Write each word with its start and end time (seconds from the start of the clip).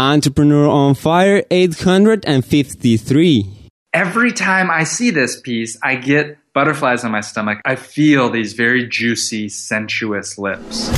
Entrepreneur 0.00 0.66
on 0.66 0.94
Fire 0.94 1.44
853. 1.50 3.46
Every 3.92 4.32
time 4.32 4.70
I 4.70 4.84
see 4.84 5.10
this 5.10 5.40
piece, 5.40 5.76
I 5.82 5.96
get 5.96 6.38
butterflies 6.54 7.04
on 7.04 7.10
my 7.10 7.20
stomach. 7.20 7.60
I 7.66 7.76
feel 7.76 8.30
these 8.30 8.54
very 8.54 8.88
juicy, 8.88 9.50
sensuous 9.50 10.38
lips. 10.38 10.88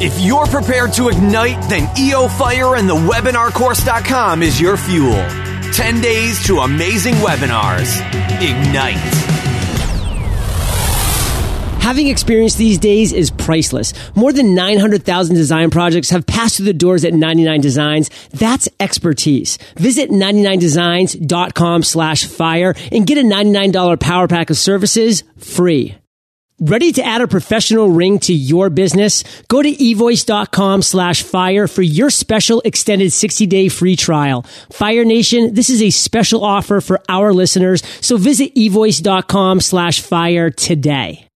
If 0.00 0.20
you're 0.20 0.46
prepared 0.46 0.92
to 0.94 1.08
ignite, 1.08 1.68
then 1.68 1.88
EO 1.98 2.28
Fire 2.28 2.76
and 2.76 2.88
the 2.88 2.94
webinarcourse.com 2.94 4.42
is 4.42 4.60
your 4.60 4.76
fuel. 4.76 5.14
10 5.72 6.00
days 6.00 6.46
to 6.46 6.58
amazing 6.58 7.14
webinars. 7.14 8.00
Ignite. 8.40 9.33
Having 11.84 12.08
experience 12.08 12.54
these 12.54 12.78
days 12.78 13.12
is 13.12 13.30
priceless. 13.30 13.92
More 14.16 14.32
than 14.32 14.54
900,000 14.54 15.36
design 15.36 15.68
projects 15.70 16.08
have 16.08 16.26
passed 16.26 16.56
through 16.56 16.64
the 16.64 16.72
doors 16.72 17.04
at 17.04 17.12
99 17.12 17.60
Designs. 17.60 18.08
That's 18.30 18.70
expertise. 18.80 19.58
Visit 19.76 20.08
99designs.com 20.08 21.82
slash 21.82 22.24
fire 22.24 22.74
and 22.90 23.06
get 23.06 23.18
a 23.18 23.20
$99 23.20 24.00
power 24.00 24.26
pack 24.26 24.48
of 24.48 24.56
services 24.56 25.24
free. 25.36 25.94
Ready 26.58 26.90
to 26.92 27.04
add 27.04 27.20
a 27.20 27.28
professional 27.28 27.90
ring 27.90 28.18
to 28.20 28.32
your 28.32 28.70
business? 28.70 29.22
Go 29.48 29.60
to 29.60 29.68
evoice.com 29.68 30.80
slash 30.80 31.22
fire 31.22 31.68
for 31.68 31.82
your 31.82 32.08
special 32.08 32.62
extended 32.64 33.12
60 33.12 33.44
day 33.44 33.68
free 33.68 33.96
trial. 33.96 34.46
Fire 34.72 35.04
Nation, 35.04 35.52
this 35.52 35.68
is 35.68 35.82
a 35.82 35.90
special 35.90 36.42
offer 36.42 36.80
for 36.80 37.02
our 37.10 37.34
listeners. 37.34 37.82
So 38.00 38.16
visit 38.16 38.54
evoice.com 38.54 39.60
slash 39.60 40.00
fire 40.00 40.48
today. 40.48 41.28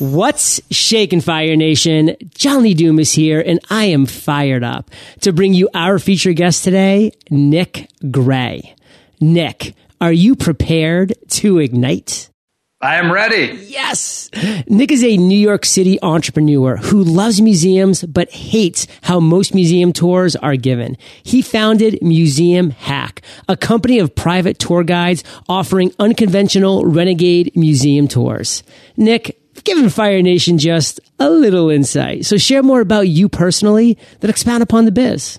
What's 0.00 0.62
shaking 0.70 1.20
Fire 1.20 1.56
Nation? 1.56 2.16
John 2.34 2.62
Lee 2.62 2.72
Dumas 2.72 3.10
is 3.10 3.14
here 3.14 3.38
and 3.38 3.60
I 3.68 3.84
am 3.84 4.06
fired 4.06 4.64
up 4.64 4.90
to 5.20 5.30
bring 5.30 5.52
you 5.52 5.68
our 5.74 5.98
feature 5.98 6.32
guest 6.32 6.64
today, 6.64 7.12
Nick 7.28 7.90
Gray. 8.10 8.74
Nick, 9.20 9.74
are 10.00 10.10
you 10.10 10.36
prepared 10.36 11.12
to 11.28 11.58
ignite? 11.58 12.30
I 12.80 12.96
am 12.96 13.12
ready. 13.12 13.58
Yes. 13.66 14.30
Nick 14.66 14.90
is 14.90 15.04
a 15.04 15.18
New 15.18 15.36
York 15.36 15.66
City 15.66 15.98
entrepreneur 16.02 16.78
who 16.78 17.04
loves 17.04 17.42
museums 17.42 18.02
but 18.02 18.30
hates 18.30 18.86
how 19.02 19.20
most 19.20 19.54
museum 19.54 19.92
tours 19.92 20.34
are 20.34 20.56
given. 20.56 20.96
He 21.22 21.42
founded 21.42 21.98
Museum 22.00 22.70
Hack, 22.70 23.20
a 23.50 23.56
company 23.56 23.98
of 23.98 24.14
private 24.14 24.58
tour 24.58 24.82
guides 24.82 25.24
offering 25.46 25.92
unconventional 25.98 26.86
renegade 26.86 27.54
museum 27.54 28.08
tours. 28.08 28.62
Nick, 28.96 29.39
given 29.64 29.90
Fire 29.90 30.22
Nation 30.22 30.58
just 30.58 31.00
a 31.18 31.30
little 31.30 31.70
insight. 31.70 32.24
So 32.24 32.36
share 32.36 32.62
more 32.62 32.80
about 32.80 33.08
you 33.08 33.28
personally 33.28 33.98
that 34.20 34.30
expound 34.30 34.62
upon 34.62 34.84
the 34.84 34.92
biz. 34.92 35.38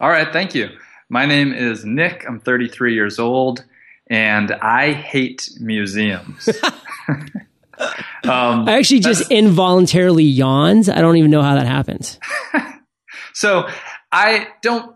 All 0.00 0.08
right, 0.08 0.32
thank 0.32 0.54
you. 0.54 0.70
My 1.08 1.26
name 1.26 1.52
is 1.52 1.84
Nick. 1.84 2.24
I'm 2.28 2.40
33 2.40 2.94
years 2.94 3.18
old, 3.18 3.64
and 4.08 4.52
I 4.52 4.92
hate 4.92 5.48
museums. 5.58 6.48
um, 7.08 8.68
I 8.68 8.76
actually 8.78 9.00
just 9.00 9.30
involuntarily 9.30 10.24
yawned. 10.24 10.88
I 10.88 11.00
don't 11.00 11.16
even 11.16 11.30
know 11.30 11.42
how 11.42 11.54
that 11.54 11.66
happens. 11.66 12.18
so 13.32 13.68
I 14.12 14.48
don't. 14.62 14.94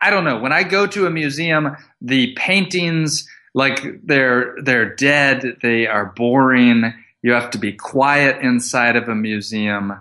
I 0.00 0.10
don't 0.10 0.24
know. 0.24 0.40
When 0.40 0.52
I 0.52 0.64
go 0.64 0.88
to 0.88 1.06
a 1.06 1.10
museum, 1.10 1.76
the 2.00 2.32
paintings 2.34 3.28
like 3.54 3.84
they're 4.02 4.56
they're 4.62 4.94
dead. 4.96 5.58
They 5.62 5.86
are 5.86 6.06
boring 6.06 6.92
you 7.22 7.32
have 7.32 7.50
to 7.50 7.58
be 7.58 7.72
quiet 7.72 8.42
inside 8.42 8.96
of 8.96 9.08
a 9.08 9.14
museum. 9.14 10.00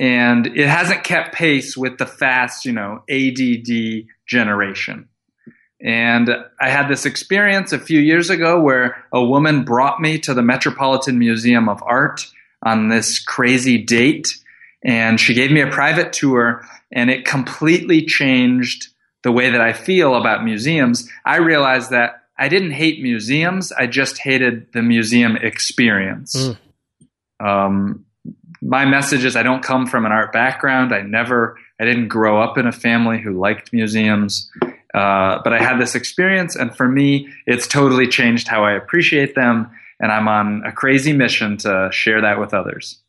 And 0.00 0.46
it 0.46 0.66
hasn't 0.66 1.04
kept 1.04 1.34
pace 1.34 1.76
with 1.76 1.98
the 1.98 2.06
fast, 2.06 2.64
you 2.64 2.72
know, 2.72 3.02
ADD 3.08 4.06
generation. 4.26 5.08
And 5.80 6.30
I 6.58 6.70
had 6.70 6.88
this 6.88 7.04
experience 7.04 7.72
a 7.72 7.78
few 7.78 8.00
years 8.00 8.30
ago 8.30 8.60
where 8.60 9.04
a 9.12 9.22
woman 9.22 9.64
brought 9.64 10.00
me 10.00 10.18
to 10.20 10.32
the 10.32 10.42
Metropolitan 10.42 11.18
Museum 11.18 11.68
of 11.68 11.82
Art 11.82 12.26
on 12.62 12.88
this 12.88 13.22
crazy 13.22 13.78
date. 13.78 14.34
And 14.82 15.20
she 15.20 15.34
gave 15.34 15.50
me 15.50 15.60
a 15.60 15.70
private 15.70 16.12
tour, 16.12 16.66
and 16.92 17.10
it 17.10 17.24
completely 17.24 18.04
changed 18.04 18.88
the 19.22 19.32
way 19.32 19.50
that 19.50 19.60
I 19.60 19.72
feel 19.72 20.14
about 20.14 20.44
museums. 20.44 21.10
I 21.24 21.36
realized 21.36 21.90
that 21.90 22.23
I 22.36 22.48
didn't 22.48 22.72
hate 22.72 23.02
museums. 23.02 23.72
I 23.72 23.86
just 23.86 24.18
hated 24.18 24.72
the 24.72 24.82
museum 24.82 25.36
experience. 25.36 26.34
Mm. 27.40 27.46
Um, 27.46 28.04
my 28.60 28.84
message 28.86 29.24
is 29.24 29.36
I 29.36 29.42
don't 29.42 29.62
come 29.62 29.86
from 29.86 30.06
an 30.06 30.12
art 30.12 30.32
background. 30.32 30.94
I 30.94 31.02
never, 31.02 31.58
I 31.78 31.84
didn't 31.84 32.08
grow 32.08 32.40
up 32.42 32.56
in 32.56 32.66
a 32.66 32.72
family 32.72 33.20
who 33.20 33.38
liked 33.38 33.72
museums. 33.72 34.50
Uh, 34.94 35.40
but 35.42 35.52
I 35.52 35.62
had 35.62 35.78
this 35.78 35.94
experience, 35.94 36.54
and 36.54 36.74
for 36.74 36.88
me, 36.88 37.28
it's 37.46 37.66
totally 37.66 38.06
changed 38.06 38.46
how 38.48 38.64
I 38.64 38.72
appreciate 38.72 39.34
them. 39.34 39.70
And 40.00 40.10
I'm 40.12 40.28
on 40.28 40.62
a 40.64 40.72
crazy 40.72 41.12
mission 41.12 41.56
to 41.58 41.88
share 41.92 42.20
that 42.22 42.38
with 42.38 42.54
others. 42.54 43.00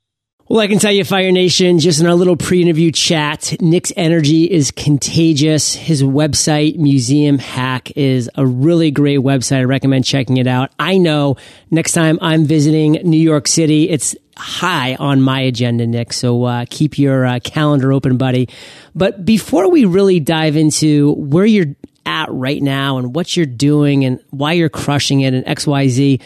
Well, 0.48 0.60
I 0.60 0.68
can 0.68 0.78
tell 0.78 0.92
you, 0.92 1.04
Fire 1.04 1.32
Nation, 1.32 1.80
just 1.80 2.00
in 2.00 2.06
our 2.06 2.14
little 2.14 2.38
pre-interview 2.38 2.92
chat, 2.92 3.56
Nick's 3.62 3.92
energy 3.98 4.44
is 4.44 4.70
contagious. 4.70 5.74
His 5.74 6.04
website, 6.04 6.78
Museum 6.78 7.40
Hack, 7.40 7.98
is 7.98 8.30
a 8.36 8.46
really 8.46 8.92
great 8.92 9.22
website. 9.22 9.58
I 9.58 9.64
recommend 9.64 10.06
checking 10.06 10.38
it 10.38 10.46
out. 10.46 10.70
I 10.78 11.00
know 11.00 11.38
next 11.72 11.94
time 11.94 12.20
I'm 12.22 12.46
visiting 12.46 12.92
New 12.92 13.18
York 13.18 13.48
City, 13.48 13.90
it's 13.90 14.16
high 14.38 14.94
on 14.94 15.20
my 15.20 15.40
agenda, 15.40 15.88
Nick. 15.88 16.14
So 16.14 16.44
uh, 16.44 16.66
keep 16.70 17.00
your 17.00 17.26
uh, 17.26 17.40
calendar 17.44 17.92
open, 17.92 18.18
buddy. 18.18 18.48
But 18.94 19.26
before 19.26 19.72
we 19.72 19.86
really 19.86 20.20
dive 20.20 20.58
into 20.58 21.14
where 21.14 21.48
you're 21.48 21.74
at 22.06 22.30
right 22.30 22.62
now 22.62 23.00
and 23.00 23.16
what 23.16 23.36
you're 23.36 23.48
doing 23.48 24.06
and 24.06 24.20
why 24.30 24.54
you're 24.54 24.70
crushing 24.70 25.22
it 25.22 25.34
and 25.34 25.48
X, 25.48 25.66
Y, 25.66 25.88
Z 25.88 26.22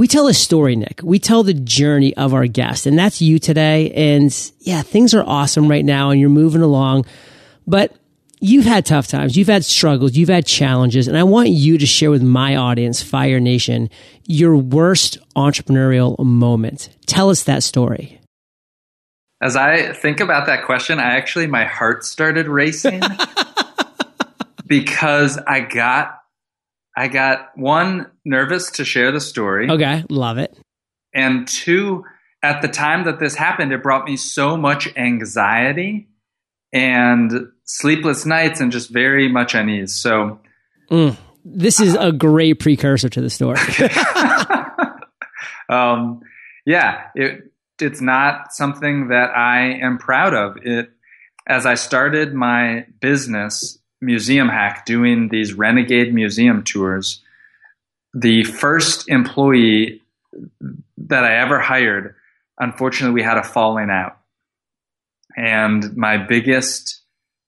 we 0.00 0.08
tell 0.08 0.28
a 0.28 0.32
story, 0.32 0.76
Nick. 0.76 1.02
We 1.04 1.18
tell 1.18 1.42
the 1.42 1.52
journey 1.52 2.16
of 2.16 2.32
our 2.32 2.46
guest, 2.46 2.86
and 2.86 2.98
that's 2.98 3.20
you 3.20 3.38
today. 3.38 3.90
And 3.90 4.34
yeah, 4.60 4.80
things 4.80 5.12
are 5.12 5.22
awesome 5.22 5.68
right 5.68 5.84
now, 5.84 6.08
and 6.08 6.18
you're 6.18 6.30
moving 6.30 6.62
along. 6.62 7.04
But 7.66 7.94
you've 8.40 8.64
had 8.64 8.86
tough 8.86 9.08
times, 9.08 9.36
you've 9.36 9.48
had 9.48 9.62
struggles, 9.62 10.16
you've 10.16 10.30
had 10.30 10.46
challenges, 10.46 11.06
and 11.06 11.18
I 11.18 11.22
want 11.24 11.50
you 11.50 11.76
to 11.76 11.84
share 11.84 12.10
with 12.10 12.22
my 12.22 12.56
audience, 12.56 13.02
Fire 13.02 13.40
Nation, 13.40 13.90
your 14.24 14.56
worst 14.56 15.18
entrepreneurial 15.36 16.18
moment. 16.18 16.88
Tell 17.04 17.28
us 17.28 17.42
that 17.42 17.62
story. 17.62 18.22
As 19.42 19.54
I 19.54 19.92
think 19.92 20.20
about 20.20 20.46
that 20.46 20.64
question, 20.64 20.98
I 20.98 21.14
actually, 21.14 21.46
my 21.46 21.66
heart 21.66 22.06
started 22.06 22.48
racing 22.48 23.02
because 24.66 25.36
I 25.46 25.60
got 25.60 26.19
I 27.00 27.08
got 27.08 27.56
one 27.56 28.10
nervous 28.26 28.72
to 28.72 28.84
share 28.84 29.10
the 29.10 29.22
story. 29.22 29.70
Okay, 29.70 30.04
love 30.10 30.36
it. 30.36 30.54
And 31.14 31.48
two, 31.48 32.04
at 32.42 32.60
the 32.60 32.68
time 32.68 33.04
that 33.04 33.18
this 33.18 33.34
happened, 33.34 33.72
it 33.72 33.82
brought 33.82 34.04
me 34.04 34.18
so 34.18 34.58
much 34.58 34.86
anxiety 34.98 36.10
and 36.74 37.32
sleepless 37.64 38.26
nights 38.26 38.60
and 38.60 38.70
just 38.70 38.90
very 38.90 39.28
much 39.28 39.54
unease. 39.54 39.94
So, 39.94 40.40
mm, 40.90 41.16
this 41.42 41.80
is 41.80 41.94
a 41.94 42.12
great 42.12 42.60
precursor 42.60 43.08
to 43.08 43.22
the 43.22 43.30
story. 43.30 43.60
um, 45.70 46.20
yeah, 46.66 47.04
it, 47.14 47.50
it's 47.80 48.02
not 48.02 48.52
something 48.52 49.08
that 49.08 49.30
I 49.34 49.78
am 49.80 49.96
proud 49.96 50.34
of. 50.34 50.58
It 50.64 50.90
as 51.46 51.64
I 51.64 51.76
started 51.76 52.34
my 52.34 52.84
business 53.00 53.79
museum 54.00 54.48
hack 54.48 54.86
doing 54.86 55.28
these 55.28 55.52
renegade 55.52 56.14
museum 56.14 56.62
tours, 56.64 57.22
the 58.14 58.44
first 58.44 59.08
employee 59.08 60.02
that 60.98 61.24
I 61.24 61.36
ever 61.36 61.60
hired, 61.60 62.14
unfortunately, 62.58 63.14
we 63.14 63.22
had 63.22 63.38
a 63.38 63.42
falling 63.42 63.90
out. 63.90 64.18
And 65.36 65.96
my 65.96 66.16
biggest 66.16 67.00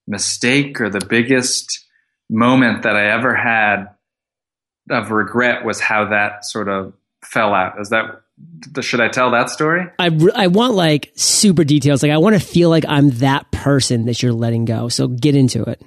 mistake 0.07 0.81
or 0.81 0.91
the 0.91 1.05
biggest 1.05 1.85
moment 2.31 2.83
that 2.83 2.97
I 2.97 3.13
ever 3.13 3.35
had 3.35 3.87
of 4.91 5.11
regret 5.11 5.65
was 5.65 5.81
how 5.81 6.07
that 6.11 6.45
sort 6.45 6.69
of 6.69 6.93
fell 7.25 7.55
out. 7.55 7.81
Is 7.81 7.91
that 7.91 8.23
should 8.81 9.01
I 9.01 9.09
tell 9.09 9.31
that 9.33 9.51
story? 9.51 9.87
I, 9.99 10.11
I 10.35 10.47
want 10.49 10.75
like 10.75 11.13
super 11.15 11.65
details. 11.65 12.03
Like 12.03 12.13
I 12.13 12.19
want 12.19 12.35
to 12.35 12.41
feel 12.41 12.71
like 12.71 12.85
I'm 12.89 13.11
that 13.19 13.51
person 13.53 14.07
that 14.07 14.23
you're 14.23 14.33
letting 14.33 14.65
go. 14.65 14.89
So 14.89 15.07
get 15.07 15.37
into 15.37 15.63
it. 15.63 15.83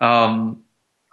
Um, 0.00 0.62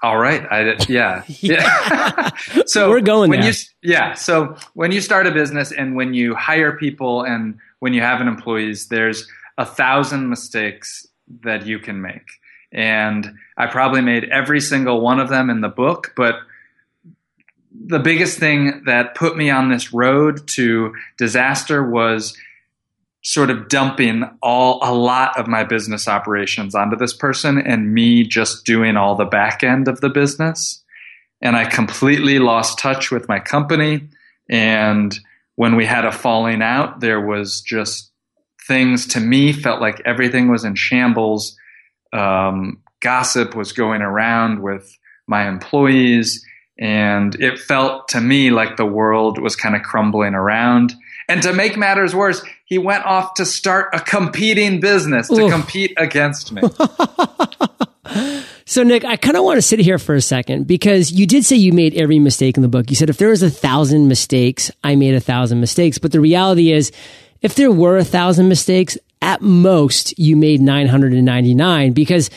all 0.04 0.18
right. 0.18 0.46
I, 0.52 0.78
yeah. 0.88 1.24
yeah. 1.28 2.30
so 2.66 2.90
we're 2.90 3.02
going 3.02 3.30
when 3.30 3.42
there. 3.42 3.52
you, 3.52 3.56
yeah. 3.82 4.14
So 4.14 4.56
when 4.74 4.92
you 4.92 5.02
start 5.02 5.28
a 5.28 5.32
business 5.32 5.72
and 5.72 5.96
when 5.96 6.14
you 6.14 6.36
hire 6.36 6.78
people 6.78 7.24
and 7.24 7.58
when 7.80 7.94
you 7.94 8.02
have 8.02 8.22
an 8.22 8.28
employees, 8.28 8.88
there's 8.88 9.28
a 9.58 9.66
thousand 9.66 10.30
mistakes 10.30 11.08
that 11.44 11.66
you 11.66 11.80
can 11.80 12.02
make. 12.02 12.28
And 12.72 13.36
I 13.58 13.68
probably 13.68 14.02
made 14.02 14.26
every 14.26 14.60
single 14.60 15.02
one 15.02 15.20
of 15.20 15.30
them 15.30 15.50
in 15.50 15.62
the 15.62 15.70
book, 15.70 16.14
but 16.16 16.36
the 17.86 18.00
biggest 18.00 18.40
thing 18.40 18.84
that 18.86 19.16
put 19.16 19.38
me 19.38 19.50
on 19.50 19.70
this 19.70 19.94
road 19.94 20.48
to 20.48 20.94
disaster 21.18 21.88
was 21.88 22.36
sort 23.28 23.50
of 23.50 23.68
dumping 23.68 24.24
all 24.42 24.80
a 24.82 24.94
lot 24.94 25.38
of 25.38 25.50
my 25.50 25.62
business 25.62 26.08
operations 26.08 26.74
onto 26.74 26.96
this 26.96 27.14
person 27.14 27.58
and 27.58 27.94
me 27.94 28.24
just 28.24 28.66
doing 28.66 28.96
all 28.96 29.16
the 29.16 29.26
back 29.26 29.66
end 29.66 29.90
of 29.90 30.00
the 30.00 30.08
business. 30.08 30.82
And 31.42 31.58
I 31.58 31.66
completely 31.66 32.40
lost 32.40 32.80
touch 32.80 33.12
with 33.12 33.28
my 33.28 33.42
company. 33.42 34.08
And 34.50 35.20
when 35.56 35.76
we 35.76 35.86
had 35.86 36.06
a 36.06 36.12
falling 36.14 36.62
out, 36.62 37.02
there 37.02 37.20
was 37.20 37.60
just 37.60 38.14
things 38.66 39.06
to 39.08 39.20
me 39.20 39.52
felt 39.52 39.82
like 39.82 40.02
everything 40.06 40.50
was 40.50 40.64
in 40.64 40.76
shambles. 40.76 41.58
Um, 42.14 42.82
gossip 43.02 43.58
was 43.58 43.74
going 43.74 44.02
around 44.02 44.62
with 44.62 44.98
my 45.28 45.50
employees. 45.50 46.46
And 46.80 47.36
it 47.42 47.60
felt 47.60 48.08
to 48.10 48.22
me 48.22 48.52
like 48.52 48.78
the 48.78 48.86
world 48.86 49.38
was 49.38 49.58
kind 49.58 49.76
of 49.76 49.82
crumbling 49.82 50.34
around. 50.34 50.94
And 51.30 51.42
to 51.44 51.54
make 51.54 51.78
matters 51.78 52.16
worse, 52.16 52.42
he 52.66 52.78
went 52.78 53.06
off 53.06 53.34
to 53.36 53.46
start 53.46 53.90
a 53.94 54.00
competing 54.00 54.80
business 54.80 55.28
to 55.28 55.42
Oof. 55.42 55.52
compete 55.52 55.94
against 55.98 56.54
me. 56.54 56.62
so, 58.66 58.84
Nick, 58.84 59.04
I 59.04 59.18
kind 59.18 59.36
of 59.36 59.44
want 59.44 59.58
to 59.58 59.62
sit 59.62 59.80
here 59.80 60.00
for 60.00 60.16
a 60.16 60.22
second 60.22 60.68
because 60.68 61.12
you 61.12 61.28
did 61.28 61.44
say 61.44 61.58
you 61.58 61.74
made 61.74 61.96
every 61.96 62.20
mistake 62.20 62.56
in 62.56 62.62
the 62.62 62.70
book. 62.70 62.90
You 62.90 62.96
said 62.96 63.10
if 63.10 63.18
there 63.18 63.30
was 63.30 63.44
a 63.44 63.50
thousand 63.50 64.08
mistakes, 64.08 64.72
I 64.84 64.96
made 64.96 65.16
a 65.16 65.20
thousand 65.20 65.60
mistakes. 65.60 65.98
But 65.98 66.14
the 66.14 66.22
reality 66.22 66.72
is, 66.72 66.94
if 67.42 67.56
there 67.56 67.72
were 67.72 67.98
a 67.98 68.06
thousand 68.06 68.48
mistakes, 68.48 68.98
at 69.22 69.42
most 69.42 70.18
you 70.18 70.38
made 70.38 70.62
999 70.62 71.94
because 71.94 72.30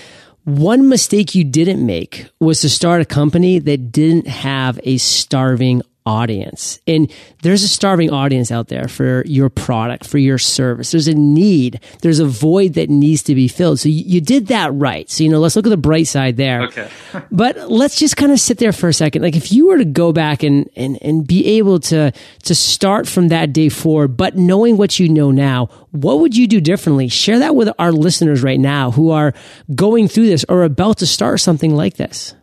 one 0.45 0.89
mistake 0.89 1.35
you 1.35 1.45
didn't 1.45 1.85
make 1.85 2.27
was 2.41 2.63
to 2.63 2.71
start 2.71 3.03
a 3.03 3.05
company 3.05 3.59
that 3.59 3.93
didn't 3.93 4.27
have 4.27 4.81
a 4.85 4.97
starving 4.99 5.83
audience. 6.11 6.81
And 6.89 7.11
there's 7.43 7.63
a 7.63 7.69
starving 7.69 8.11
audience 8.11 8.51
out 8.51 8.67
there 8.67 8.89
for 8.89 9.23
your 9.27 9.49
product, 9.49 10.07
for 10.07 10.19
your 10.19 10.39
service. 10.39 10.91
There's 10.91 11.07
a 11.07 11.15
need. 11.15 11.81
There's 12.03 12.19
a 12.19 12.27
void 12.27 12.75
that 12.75 12.91
needs 12.91 13.23
to 13.25 13.35
be 13.37 13.47
filled. 13.47 13.79
So 13.79 13.89
you, 13.89 14.03
you 14.05 14.21
did 14.21 14.49
that 14.49 14.75
right. 14.75 15.09
So, 15.09 15.23
you 15.23 15.31
know, 15.31 15.39
let's 15.39 15.55
look 15.55 15.67
at 15.67 15.71
the 15.71 15.77
bright 15.77 16.09
side 16.09 16.37
there. 16.37 16.63
Okay. 16.63 16.91
but 17.31 17.71
let's 17.71 17.97
just 17.97 18.17
kind 18.17 18.33
of 18.33 18.41
sit 18.41 18.59
there 18.59 18.73
for 18.73 18.89
a 18.89 18.93
second. 18.93 19.23
Like 19.23 19.37
if 19.37 19.53
you 19.53 19.69
were 19.69 19.79
to 19.79 19.85
go 19.85 20.13
back 20.13 20.43
and, 20.43 20.69
and, 20.75 20.99
and 21.01 21.27
be 21.27 21.59
able 21.59 21.79
to, 21.81 22.13
to 22.43 22.55
start 22.55 23.07
from 23.07 23.29
that 23.29 23.53
day 23.53 23.69
forward, 23.69 24.17
but 24.17 24.37
knowing 24.37 24.77
what 24.77 24.99
you 24.99 25.09
know 25.09 25.31
now, 25.31 25.67
what 25.93 26.19
would 26.21 26.37
you 26.37 26.49
do 26.49 26.61
differently? 26.61 27.09
Share 27.09 27.39
that 27.39 27.55
with 27.55 27.71
our 27.79 27.93
listeners 27.93 28.43
right 28.43 28.61
now 28.61 28.91
who 28.91 29.11
are 29.11 29.33
going 29.75 30.09
through 30.09 30.27
this 30.27 30.45
or 30.49 30.65
about 30.65 30.99
to 30.99 31.07
start 31.07 31.41
something 31.41 31.75
like 31.75 31.95
this. 31.95 32.35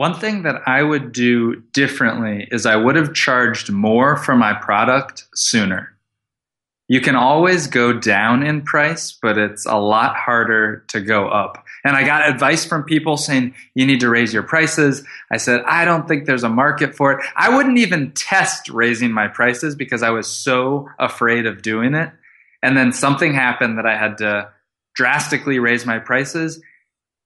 One 0.00 0.14
thing 0.14 0.44
that 0.44 0.62
I 0.66 0.82
would 0.82 1.12
do 1.12 1.56
differently 1.74 2.48
is 2.50 2.64
I 2.64 2.74
would 2.74 2.96
have 2.96 3.12
charged 3.12 3.70
more 3.70 4.16
for 4.16 4.34
my 4.34 4.54
product 4.54 5.26
sooner. 5.34 5.94
You 6.88 7.02
can 7.02 7.16
always 7.16 7.66
go 7.66 7.92
down 7.92 8.42
in 8.42 8.62
price, 8.62 9.12
but 9.12 9.36
it's 9.36 9.66
a 9.66 9.76
lot 9.76 10.16
harder 10.16 10.86
to 10.88 11.02
go 11.02 11.28
up. 11.28 11.66
And 11.84 11.96
I 11.96 12.04
got 12.04 12.26
advice 12.26 12.64
from 12.64 12.84
people 12.84 13.18
saying, 13.18 13.54
you 13.74 13.84
need 13.84 14.00
to 14.00 14.08
raise 14.08 14.32
your 14.32 14.42
prices. 14.42 15.04
I 15.30 15.36
said, 15.36 15.60
I 15.66 15.84
don't 15.84 16.08
think 16.08 16.24
there's 16.24 16.44
a 16.44 16.48
market 16.48 16.94
for 16.94 17.12
it. 17.12 17.26
I 17.36 17.54
wouldn't 17.54 17.76
even 17.76 18.12
test 18.12 18.70
raising 18.70 19.12
my 19.12 19.28
prices 19.28 19.74
because 19.76 20.02
I 20.02 20.08
was 20.08 20.26
so 20.26 20.88
afraid 20.98 21.44
of 21.44 21.60
doing 21.60 21.92
it. 21.92 22.10
And 22.62 22.74
then 22.74 22.92
something 22.92 23.34
happened 23.34 23.76
that 23.76 23.84
I 23.84 23.98
had 23.98 24.16
to 24.16 24.48
drastically 24.94 25.58
raise 25.58 25.84
my 25.84 25.98
prices. 25.98 26.58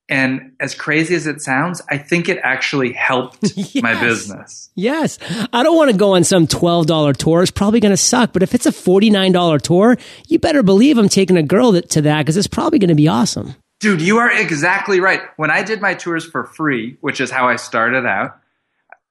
And 0.09 0.53
as 0.61 0.75
crazy 0.75 1.15
as 1.15 1.27
it 1.27 1.41
sounds, 1.41 1.81
I 1.89 1.97
think 1.97 2.29
it 2.29 2.39
actually 2.43 2.93
helped 2.93 3.39
yes. 3.57 3.83
my 3.83 3.99
business. 3.99 4.71
Yes. 4.75 5.19
I 5.53 5.63
don't 5.63 5.77
want 5.77 5.91
to 5.91 5.97
go 5.97 6.15
on 6.15 6.25
some 6.25 6.47
$12 6.47 7.17
tour. 7.17 7.43
It's 7.43 7.51
probably 7.51 7.81
going 7.81 7.91
to 7.91 7.97
suck. 7.97 8.33
But 8.33 8.43
if 8.43 8.55
it's 8.55 8.67
a 8.67 8.71
$49 8.71 9.61
tour, 9.63 9.97
you 10.29 10.39
better 10.39 10.63
believe 10.63 10.99
I'm 10.99 11.09
taking 11.09 11.39
a 11.39 11.43
girl 11.43 11.81
to 11.81 12.03
that 12.03 12.23
because 12.23 12.37
it's 12.37 12.47
probably 12.47 12.79
going 12.79 12.89
to 12.89 12.95
be 12.95 13.09
awesome. 13.09 13.55
Dude, 13.81 14.03
you 14.03 14.19
are 14.19 14.31
exactly 14.31 15.01
right. 15.01 15.23
When 15.37 15.51
I 15.51 15.63
did 15.63 15.81
my 15.81 15.95
tours 15.95 16.25
for 16.25 16.45
free, 16.45 16.97
which 17.01 17.21
is 17.21 17.31
how 17.31 17.49
I 17.49 17.57
started 17.57 18.07
out, 18.07 18.39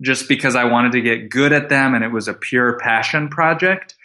just 0.01 0.27
because 0.27 0.55
I 0.55 0.65
wanted 0.65 0.91
to 0.93 1.01
get 1.01 1.29
good 1.29 1.53
at 1.53 1.69
them 1.69 1.95
and 1.95 2.03
it 2.03 2.11
was 2.11 2.27
a 2.27 2.33
pure 2.33 2.77
passion 2.79 3.29
project, 3.29 3.95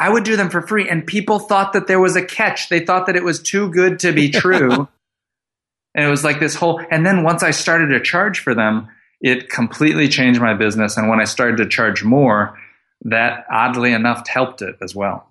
I 0.00 0.08
would 0.08 0.24
do 0.24 0.36
them 0.36 0.50
for 0.50 0.62
free. 0.62 0.88
And 0.88 1.06
people 1.06 1.38
thought 1.38 1.74
that 1.74 1.86
there 1.86 2.00
was 2.00 2.16
a 2.16 2.24
catch. 2.24 2.68
They 2.68 2.80
thought 2.80 3.06
that 3.06 3.16
it 3.16 3.24
was 3.24 3.40
too 3.42 3.70
good 3.70 3.98
to 4.00 4.12
be 4.12 4.30
true. 4.30 4.88
And 5.94 6.04
it 6.04 6.08
was 6.08 6.24
like 6.24 6.40
this 6.40 6.54
whole, 6.54 6.80
and 6.90 7.04
then 7.04 7.22
once 7.22 7.42
I 7.42 7.50
started 7.50 7.88
to 7.88 8.00
charge 8.00 8.40
for 8.40 8.54
them, 8.54 8.88
it 9.20 9.50
completely 9.50 10.08
changed 10.08 10.40
my 10.40 10.54
business. 10.54 10.96
And 10.96 11.08
when 11.08 11.20
I 11.20 11.24
started 11.24 11.58
to 11.58 11.68
charge 11.68 12.02
more, 12.02 12.58
that 13.04 13.44
oddly 13.50 13.92
enough 13.92 14.26
helped 14.26 14.62
it 14.62 14.76
as 14.80 14.94
well. 14.94 15.28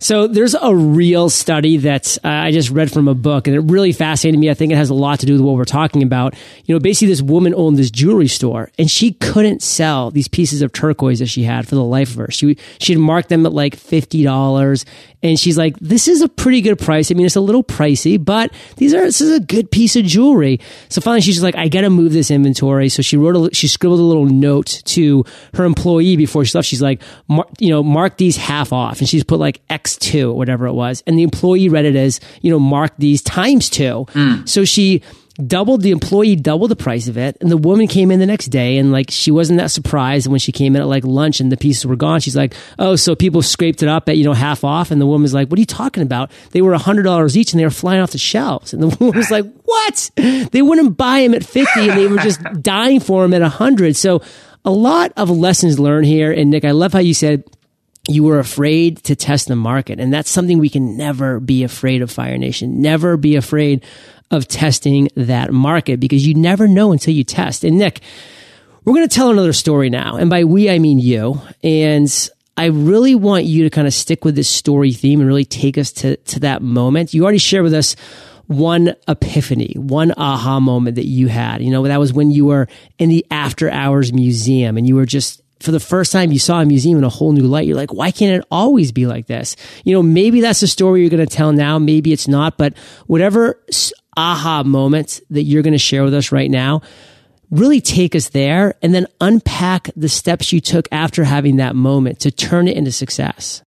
So 0.00 0.28
there's 0.28 0.54
a 0.54 0.74
real 0.74 1.28
study 1.28 1.78
that 1.78 2.18
uh, 2.24 2.28
I 2.28 2.52
just 2.52 2.70
read 2.70 2.92
from 2.92 3.08
a 3.08 3.14
book 3.14 3.48
and 3.48 3.56
it 3.56 3.60
really 3.60 3.90
fascinated 3.90 4.38
me. 4.38 4.48
I 4.48 4.54
think 4.54 4.70
it 4.70 4.76
has 4.76 4.90
a 4.90 4.94
lot 4.94 5.18
to 5.20 5.26
do 5.26 5.32
with 5.32 5.42
what 5.42 5.56
we're 5.56 5.64
talking 5.64 6.04
about. 6.04 6.34
You 6.66 6.74
know, 6.74 6.78
basically 6.78 7.08
this 7.08 7.20
woman 7.20 7.52
owned 7.56 7.76
this 7.76 7.90
jewelry 7.90 8.28
store 8.28 8.70
and 8.78 8.88
she 8.88 9.12
couldn't 9.14 9.60
sell 9.60 10.12
these 10.12 10.28
pieces 10.28 10.62
of 10.62 10.72
turquoise 10.72 11.18
that 11.18 11.26
she 11.26 11.42
had 11.42 11.66
for 11.66 11.74
the 11.74 11.82
life 11.82 12.10
of 12.10 12.16
her. 12.16 12.30
She, 12.30 12.56
she'd 12.78 12.98
marked 12.98 13.28
them 13.28 13.44
at 13.44 13.52
like 13.52 13.74
$50 13.74 14.84
and 15.20 15.38
she's 15.38 15.58
like, 15.58 15.76
this 15.80 16.06
is 16.06 16.20
a 16.20 16.28
pretty 16.28 16.60
good 16.60 16.78
price. 16.78 17.10
I 17.10 17.14
mean, 17.14 17.26
it's 17.26 17.34
a 17.34 17.40
little 17.40 17.64
pricey, 17.64 18.24
but 18.24 18.52
these 18.76 18.94
are, 18.94 19.00
this 19.00 19.20
is 19.20 19.36
a 19.36 19.40
good 19.40 19.68
piece 19.68 19.96
of 19.96 20.04
jewelry. 20.04 20.60
So 20.90 21.00
finally 21.00 21.22
she's 21.22 21.42
like, 21.42 21.56
I 21.56 21.66
got 21.66 21.80
to 21.80 21.90
move 21.90 22.12
this 22.12 22.30
inventory. 22.30 22.88
So 22.88 23.02
she 23.02 23.16
wrote 23.16 23.34
a, 23.34 23.54
she 23.54 23.66
scribbled 23.66 23.98
a 23.98 24.04
little 24.04 24.26
note 24.26 24.80
to 24.84 25.24
her 25.54 25.64
employee 25.64 26.16
before 26.16 26.44
she 26.44 26.56
left. 26.56 26.68
She's 26.68 26.82
like, 26.82 27.02
you 27.58 27.70
know, 27.70 27.82
mark 27.82 28.16
these 28.16 28.36
half 28.36 28.72
off. 28.72 29.00
And 29.00 29.08
she's 29.08 29.24
put 29.24 29.40
like 29.40 29.60
X 29.68 29.87
two, 29.96 30.32
whatever 30.32 30.66
it 30.66 30.72
was. 30.72 31.02
And 31.06 31.18
the 31.18 31.22
employee 31.22 31.68
read 31.68 31.84
it 31.84 31.96
as, 31.96 32.20
you 32.42 32.50
know, 32.50 32.58
mark 32.58 32.92
these 32.98 33.22
times 33.22 33.70
two. 33.70 34.06
Mm. 34.12 34.48
So 34.48 34.64
she, 34.64 35.02
doubled 35.46 35.82
the 35.82 35.92
employee 35.92 36.34
doubled 36.34 36.70
the 36.70 36.76
price 36.76 37.06
of 37.06 37.16
it. 37.16 37.36
And 37.40 37.50
the 37.50 37.56
woman 37.56 37.86
came 37.86 38.10
in 38.10 38.18
the 38.18 38.26
next 38.26 38.46
day 38.46 38.76
and 38.76 38.90
like 38.90 39.10
she 39.10 39.30
wasn't 39.30 39.58
that 39.58 39.70
surprised 39.70 40.26
when 40.26 40.40
she 40.40 40.52
came 40.52 40.74
in 40.74 40.82
at 40.82 40.88
like 40.88 41.04
lunch 41.04 41.40
and 41.40 41.52
the 41.52 41.56
pieces 41.56 41.86
were 41.86 41.96
gone. 41.96 42.20
She's 42.20 42.36
like 42.36 42.54
oh 42.78 42.96
so 42.96 43.14
people 43.14 43.42
scraped 43.42 43.82
it 43.82 43.88
up 43.88 44.08
at 44.08 44.16
you 44.16 44.24
know 44.24 44.32
half 44.32 44.64
off? 44.64 44.90
And 44.90 45.00
the 45.00 45.06
woman's 45.06 45.34
like 45.34 45.48
what 45.48 45.58
are 45.58 45.60
you 45.60 45.66
talking 45.66 46.02
about? 46.02 46.30
They 46.50 46.62
were 46.62 46.72
a 46.72 46.78
hundred 46.78 47.04
dollars 47.04 47.36
each 47.36 47.52
and 47.52 47.60
they 47.60 47.64
were 47.64 47.70
flying 47.70 48.00
off 48.00 48.10
the 48.10 48.18
shelves. 48.18 48.72
And 48.72 48.82
the 48.82 48.88
woman 49.00 49.16
was 49.16 49.30
like 49.30 49.46
what? 49.64 50.10
They 50.16 50.62
wouldn't 50.62 50.96
buy 50.96 51.20
them 51.22 51.34
at 51.34 51.44
50 51.44 51.88
and 51.88 51.98
they 51.98 52.06
were 52.08 52.18
just 52.18 52.40
dying 52.60 53.00
for 53.00 53.22
them 53.22 53.34
at 53.34 53.42
a 53.42 53.48
hundred. 53.48 53.96
So 53.96 54.22
a 54.64 54.70
lot 54.70 55.12
of 55.16 55.30
lessons 55.30 55.78
learned 55.78 56.06
here. 56.06 56.32
And 56.32 56.50
nick 56.50 56.64
i 56.64 56.72
love 56.72 56.92
how 56.92 56.98
you 56.98 57.14
said 57.14 57.44
you 58.08 58.24
were 58.24 58.38
afraid 58.38 58.98
to 59.04 59.14
test 59.14 59.48
the 59.48 59.56
market. 59.56 60.00
And 60.00 60.12
that's 60.12 60.30
something 60.30 60.58
we 60.58 60.70
can 60.70 60.96
never 60.96 61.40
be 61.40 61.62
afraid 61.62 62.02
of, 62.02 62.10
Fire 62.10 62.38
Nation. 62.38 62.80
Never 62.80 63.16
be 63.16 63.36
afraid 63.36 63.84
of 64.30 64.48
testing 64.48 65.08
that 65.14 65.52
market 65.52 66.00
because 66.00 66.26
you 66.26 66.34
never 66.34 66.66
know 66.66 66.92
until 66.92 67.14
you 67.14 67.24
test. 67.24 67.64
And 67.64 67.78
Nick, 67.78 68.00
we're 68.84 68.94
going 68.94 69.08
to 69.08 69.14
tell 69.14 69.30
another 69.30 69.52
story 69.52 69.90
now. 69.90 70.16
And 70.16 70.30
by 70.30 70.44
we, 70.44 70.70
I 70.70 70.78
mean 70.78 70.98
you. 70.98 71.40
And 71.62 72.30
I 72.56 72.66
really 72.66 73.14
want 73.14 73.44
you 73.44 73.64
to 73.64 73.70
kind 73.70 73.86
of 73.86 73.94
stick 73.94 74.24
with 74.24 74.34
this 74.34 74.48
story 74.48 74.92
theme 74.92 75.20
and 75.20 75.28
really 75.28 75.44
take 75.44 75.78
us 75.78 75.92
to, 75.92 76.16
to 76.16 76.40
that 76.40 76.62
moment. 76.62 77.14
You 77.14 77.22
already 77.22 77.38
shared 77.38 77.64
with 77.64 77.74
us 77.74 77.94
one 78.46 78.94
epiphany, 79.06 79.74
one 79.76 80.12
aha 80.16 80.58
moment 80.58 80.96
that 80.96 81.06
you 81.06 81.28
had. 81.28 81.62
You 81.62 81.70
know, 81.70 81.82
that 81.86 82.00
was 82.00 82.14
when 82.14 82.30
you 82.30 82.46
were 82.46 82.66
in 82.98 83.10
the 83.10 83.24
after 83.30 83.70
hours 83.70 84.12
museum 84.12 84.78
and 84.78 84.86
you 84.86 84.96
were 84.96 85.06
just 85.06 85.42
for 85.60 85.72
the 85.72 85.80
first 85.80 86.12
time 86.12 86.32
you 86.32 86.38
saw 86.38 86.60
a 86.60 86.64
museum 86.64 86.98
in 86.98 87.04
a 87.04 87.08
whole 87.08 87.32
new 87.32 87.42
light. 87.42 87.66
You're 87.66 87.76
like, 87.76 87.92
why 87.92 88.10
can't 88.10 88.40
it 88.40 88.46
always 88.50 88.92
be 88.92 89.06
like 89.06 89.26
this? 89.26 89.56
You 89.84 89.94
know, 89.94 90.02
maybe 90.02 90.40
that's 90.40 90.60
the 90.60 90.66
story 90.66 91.00
you're 91.00 91.10
going 91.10 91.26
to 91.26 91.36
tell 91.36 91.52
now. 91.52 91.78
Maybe 91.78 92.12
it's 92.12 92.28
not, 92.28 92.56
but 92.58 92.76
whatever 93.06 93.60
aha 94.16 94.62
moments 94.64 95.20
that 95.30 95.42
you're 95.42 95.62
going 95.62 95.72
to 95.72 95.78
share 95.78 96.04
with 96.04 96.14
us 96.14 96.32
right 96.32 96.50
now, 96.50 96.82
really 97.50 97.80
take 97.80 98.14
us 98.14 98.28
there 98.30 98.74
and 98.82 98.94
then 98.94 99.06
unpack 99.20 99.90
the 99.96 100.08
steps 100.08 100.52
you 100.52 100.60
took 100.60 100.86
after 100.92 101.24
having 101.24 101.56
that 101.56 101.74
moment 101.74 102.20
to 102.20 102.30
turn 102.30 102.68
it 102.68 102.76
into 102.76 102.92
success. 102.92 103.62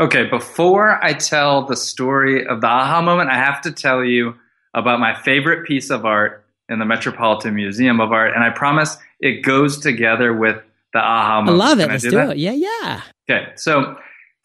Okay, 0.00 0.26
before 0.26 1.02
I 1.04 1.12
tell 1.12 1.64
the 1.64 1.76
story 1.76 2.46
of 2.46 2.60
the 2.60 2.68
aha 2.68 3.02
moment, 3.02 3.30
I 3.30 3.36
have 3.36 3.60
to 3.62 3.72
tell 3.72 4.04
you 4.04 4.34
about 4.74 5.00
my 5.00 5.14
favorite 5.22 5.66
piece 5.66 5.90
of 5.90 6.04
art 6.04 6.44
in 6.68 6.78
the 6.78 6.84
Metropolitan 6.84 7.54
Museum 7.54 8.00
of 8.00 8.12
Art. 8.12 8.34
And 8.34 8.44
I 8.44 8.50
promise 8.50 8.96
it 9.18 9.42
goes 9.42 9.78
together 9.78 10.32
with 10.32 10.62
the 10.92 11.00
aha 11.00 11.42
moment. 11.42 11.62
I 11.62 11.66
love 11.66 11.78
it. 11.80 11.82
Can 11.82 11.90
Let's 11.90 12.02
do, 12.04 12.10
do 12.10 12.30
it. 12.30 12.38
Yeah, 12.38 12.52
yeah. 12.52 13.02
Okay, 13.30 13.52
so 13.56 13.96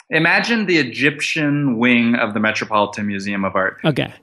imagine 0.09 0.65
the 0.65 0.77
Egyptian 0.77 1.77
wing 1.77 2.15
of 2.15 2.33
the 2.33 2.39
Metropolitan 2.39 3.07
Museum 3.07 3.45
of 3.45 3.55
Art. 3.55 3.79
Okay 3.85 4.13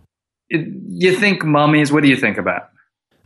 you 0.50 1.16
think 1.16 1.44
mummies. 1.44 1.92
What 1.92 2.02
do 2.02 2.08
you 2.08 2.16
think 2.16 2.38
about? 2.38 2.70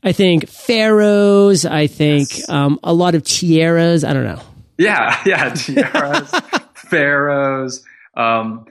I 0.02 0.12
think 0.12 0.48
pharaohs. 0.48 1.64
I 1.64 1.86
think 1.86 2.38
yes. 2.38 2.48
um, 2.48 2.78
a 2.82 2.92
lot 2.92 3.14
of 3.14 3.24
tiaras. 3.24 4.04
I 4.04 4.12
don't 4.12 4.24
know. 4.24 4.42
Yeah, 4.76 5.20
yeah, 5.26 5.50
tiaras, 5.54 6.30
pharaohs. 6.74 7.84
Um, 8.16 8.66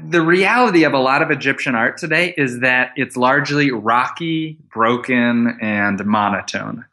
the 0.00 0.20
reality 0.22 0.84
of 0.84 0.92
a 0.92 0.98
lot 0.98 1.22
of 1.22 1.30
Egyptian 1.30 1.74
art 1.74 1.98
today 1.98 2.34
is 2.36 2.60
that 2.60 2.92
it's 2.96 3.16
largely 3.16 3.72
rocky, 3.72 4.58
broken, 4.72 5.58
and 5.60 6.04
monotone. 6.04 6.84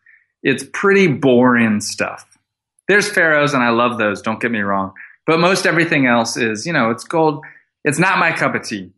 It's 0.45 0.63
pretty 0.71 1.07
boring 1.07 1.81
stuff. 1.81 2.37
There's 2.87 3.09
pharaohs, 3.09 3.55
and 3.55 3.63
I 3.63 3.71
love 3.71 3.97
those. 3.97 4.21
Don't 4.21 4.39
get 4.39 4.51
me 4.51 4.59
wrong. 4.59 4.93
But 5.25 5.39
most 5.39 5.65
everything 5.65 6.05
else 6.05 6.37
is, 6.37 6.67
you 6.67 6.71
know, 6.71 6.91
it's 6.91 7.03
gold. 7.03 7.43
It's 7.83 7.97
not 7.97 8.19
my 8.19 8.31
cup 8.31 8.53
of 8.53 8.61
tea. 8.61 8.91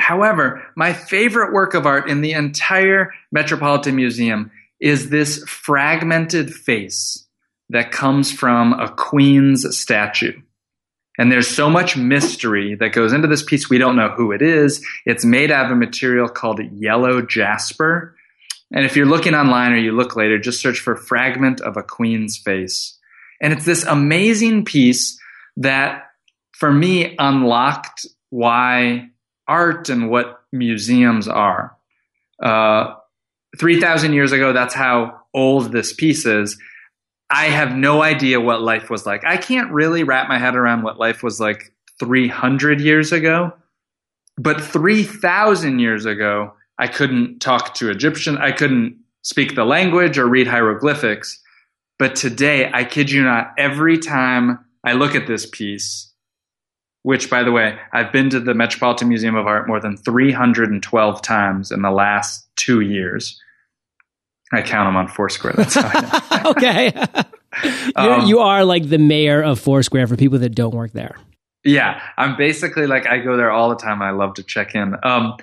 However, 0.00 0.66
my 0.74 0.94
favorite 0.94 1.52
work 1.52 1.74
of 1.74 1.84
art 1.84 2.08
in 2.08 2.22
the 2.22 2.32
entire 2.32 3.12
Metropolitan 3.30 3.96
Museum 3.96 4.50
is 4.80 5.10
this 5.10 5.44
fragmented 5.44 6.52
face 6.52 7.26
that 7.68 7.92
comes 7.92 8.32
from 8.32 8.72
a 8.72 8.88
queen's 8.88 9.76
statue. 9.76 10.40
And 11.18 11.30
there's 11.30 11.48
so 11.48 11.68
much 11.68 11.98
mystery 11.98 12.76
that 12.76 12.94
goes 12.94 13.12
into 13.12 13.28
this 13.28 13.42
piece. 13.42 13.68
We 13.68 13.76
don't 13.76 13.96
know 13.96 14.08
who 14.08 14.32
it 14.32 14.40
is. 14.40 14.84
It's 15.04 15.24
made 15.24 15.50
out 15.50 15.66
of 15.66 15.72
a 15.72 15.76
material 15.76 16.28
called 16.28 16.60
yellow 16.72 17.20
jasper. 17.20 18.16
And 18.72 18.84
if 18.86 18.96
you're 18.96 19.06
looking 19.06 19.34
online 19.34 19.72
or 19.72 19.76
you 19.76 19.92
look 19.92 20.16
later, 20.16 20.38
just 20.38 20.60
search 20.60 20.80
for 20.80 20.96
fragment 20.96 21.60
of 21.60 21.76
a 21.76 21.82
queen's 21.82 22.38
face. 22.38 22.98
And 23.40 23.52
it's 23.52 23.64
this 23.64 23.84
amazing 23.84 24.64
piece 24.64 25.18
that 25.56 26.06
for 26.52 26.72
me 26.72 27.14
unlocked 27.18 28.06
why 28.30 29.10
art 29.46 29.88
and 29.88 30.08
what 30.08 30.42
museums 30.52 31.28
are. 31.28 31.76
Uh, 32.42 32.94
3,000 33.58 34.14
years 34.14 34.32
ago, 34.32 34.52
that's 34.52 34.74
how 34.74 35.20
old 35.34 35.72
this 35.72 35.92
piece 35.92 36.24
is. 36.24 36.58
I 37.28 37.46
have 37.46 37.74
no 37.74 38.02
idea 38.02 38.40
what 38.40 38.62
life 38.62 38.90
was 38.90 39.04
like. 39.04 39.24
I 39.24 39.36
can't 39.36 39.70
really 39.70 40.04
wrap 40.04 40.28
my 40.28 40.38
head 40.38 40.54
around 40.54 40.82
what 40.82 40.98
life 40.98 41.22
was 41.22 41.40
like 41.40 41.74
300 41.98 42.80
years 42.80 43.12
ago. 43.12 43.52
But 44.38 44.60
3,000 44.60 45.78
years 45.78 46.06
ago, 46.06 46.54
I 46.82 46.88
couldn't 46.88 47.38
talk 47.38 47.74
to 47.74 47.90
Egyptian. 47.90 48.38
I 48.38 48.50
couldn't 48.50 48.98
speak 49.22 49.54
the 49.54 49.64
language 49.64 50.18
or 50.18 50.26
read 50.26 50.48
hieroglyphics. 50.48 51.40
But 51.96 52.16
today, 52.16 52.72
I 52.74 52.82
kid 52.82 53.08
you 53.08 53.22
not, 53.22 53.52
every 53.56 53.98
time 53.98 54.58
I 54.82 54.94
look 54.94 55.14
at 55.14 55.28
this 55.28 55.46
piece, 55.46 56.12
which 57.04 57.30
by 57.30 57.44
the 57.44 57.52
way, 57.52 57.78
I've 57.92 58.10
been 58.10 58.30
to 58.30 58.40
the 58.40 58.52
Metropolitan 58.52 59.06
Museum 59.10 59.36
of 59.36 59.46
Art 59.46 59.68
more 59.68 59.78
than 59.78 59.96
312 59.96 61.22
times 61.22 61.70
in 61.70 61.82
the 61.82 61.92
last 61.92 62.48
two 62.56 62.80
years. 62.80 63.40
I 64.52 64.60
count 64.60 64.88
them 64.88 64.96
on 64.96 65.06
Foursquare. 65.06 65.52
That's 65.56 65.74
how 65.74 66.50
okay. 66.50 66.92
um, 67.94 68.26
you 68.26 68.40
are 68.40 68.64
like 68.64 68.88
the 68.88 68.98
mayor 68.98 69.40
of 69.40 69.60
Foursquare 69.60 70.08
for 70.08 70.16
people 70.16 70.40
that 70.40 70.56
don't 70.56 70.74
work 70.74 70.90
there. 70.90 71.14
Yeah, 71.62 72.02
I'm 72.18 72.36
basically 72.36 72.88
like 72.88 73.06
I 73.06 73.18
go 73.18 73.36
there 73.36 73.52
all 73.52 73.68
the 73.68 73.76
time. 73.76 74.02
I 74.02 74.10
love 74.10 74.34
to 74.34 74.42
check 74.42 74.74
in. 74.74 74.96
Um, 75.04 75.36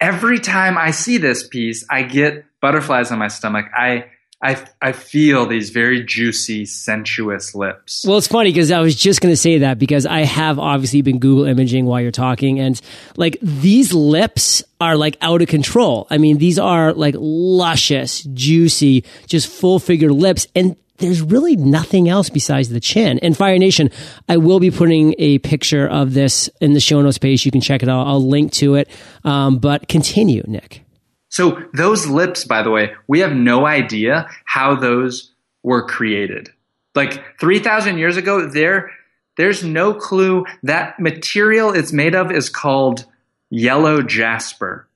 every 0.00 0.38
time 0.38 0.78
I 0.78 0.90
see 0.90 1.18
this 1.18 1.46
piece, 1.46 1.84
I 1.90 2.02
get 2.02 2.44
butterflies 2.60 3.12
on 3.12 3.18
my 3.18 3.28
stomach. 3.28 3.66
I 3.76 4.06
I, 4.42 4.56
I 4.80 4.92
feel 4.92 5.44
these 5.44 5.68
very 5.68 6.02
juicy, 6.02 6.64
sensuous 6.64 7.54
lips. 7.54 8.06
Well, 8.08 8.16
it's 8.16 8.26
funny 8.26 8.50
because 8.50 8.70
I 8.70 8.80
was 8.80 8.94
just 8.96 9.20
going 9.20 9.32
to 9.32 9.36
say 9.36 9.58
that 9.58 9.78
because 9.78 10.06
I 10.06 10.20
have 10.20 10.58
obviously 10.58 11.02
been 11.02 11.18
Google 11.18 11.44
imaging 11.44 11.84
while 11.84 12.00
you're 12.00 12.10
talking, 12.10 12.58
and 12.58 12.80
like 13.16 13.36
these 13.42 13.92
lips 13.92 14.64
are 14.80 14.96
like 14.96 15.18
out 15.20 15.42
of 15.42 15.48
control. 15.48 16.06
I 16.08 16.16
mean, 16.16 16.38
these 16.38 16.58
are 16.58 16.94
like 16.94 17.14
luscious, 17.18 18.22
juicy, 18.22 19.04
just 19.26 19.46
full 19.46 19.78
figure 19.78 20.10
lips, 20.10 20.46
and 20.54 20.74
there's 21.00 21.20
really 21.20 21.56
nothing 21.56 22.08
else 22.08 22.30
besides 22.30 22.68
the 22.68 22.80
chin. 22.80 23.18
And 23.18 23.36
Fire 23.36 23.58
Nation, 23.58 23.90
I 24.28 24.36
will 24.36 24.60
be 24.60 24.70
putting 24.70 25.14
a 25.18 25.38
picture 25.38 25.86
of 25.86 26.14
this 26.14 26.48
in 26.60 26.74
the 26.74 26.80
show 26.80 27.02
notes 27.02 27.18
page. 27.18 27.44
You 27.44 27.50
can 27.50 27.60
check 27.60 27.82
it 27.82 27.88
out. 27.88 28.06
I'll 28.06 28.26
link 28.26 28.52
to 28.54 28.76
it. 28.76 28.88
Um, 29.24 29.58
but 29.58 29.88
continue, 29.88 30.42
Nick. 30.46 30.84
So 31.30 31.62
those 31.72 32.06
lips, 32.06 32.44
by 32.44 32.62
the 32.62 32.70
way, 32.70 32.92
we 33.06 33.20
have 33.20 33.32
no 33.32 33.66
idea 33.66 34.28
how 34.44 34.74
those 34.74 35.32
were 35.62 35.86
created. 35.86 36.50
Like 36.94 37.38
3,000 37.38 37.98
years 37.98 38.16
ago, 38.16 38.48
there, 38.48 38.90
there's 39.36 39.62
no 39.62 39.94
clue. 39.94 40.44
That 40.64 40.98
material 40.98 41.72
it's 41.72 41.92
made 41.92 42.14
of 42.14 42.32
is 42.32 42.48
called 42.48 43.04
yellow 43.48 44.02
jasper, 44.02 44.88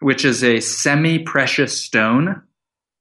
which 0.00 0.24
is 0.24 0.42
a 0.42 0.60
semi-precious 0.60 1.80
stone. 1.80 2.42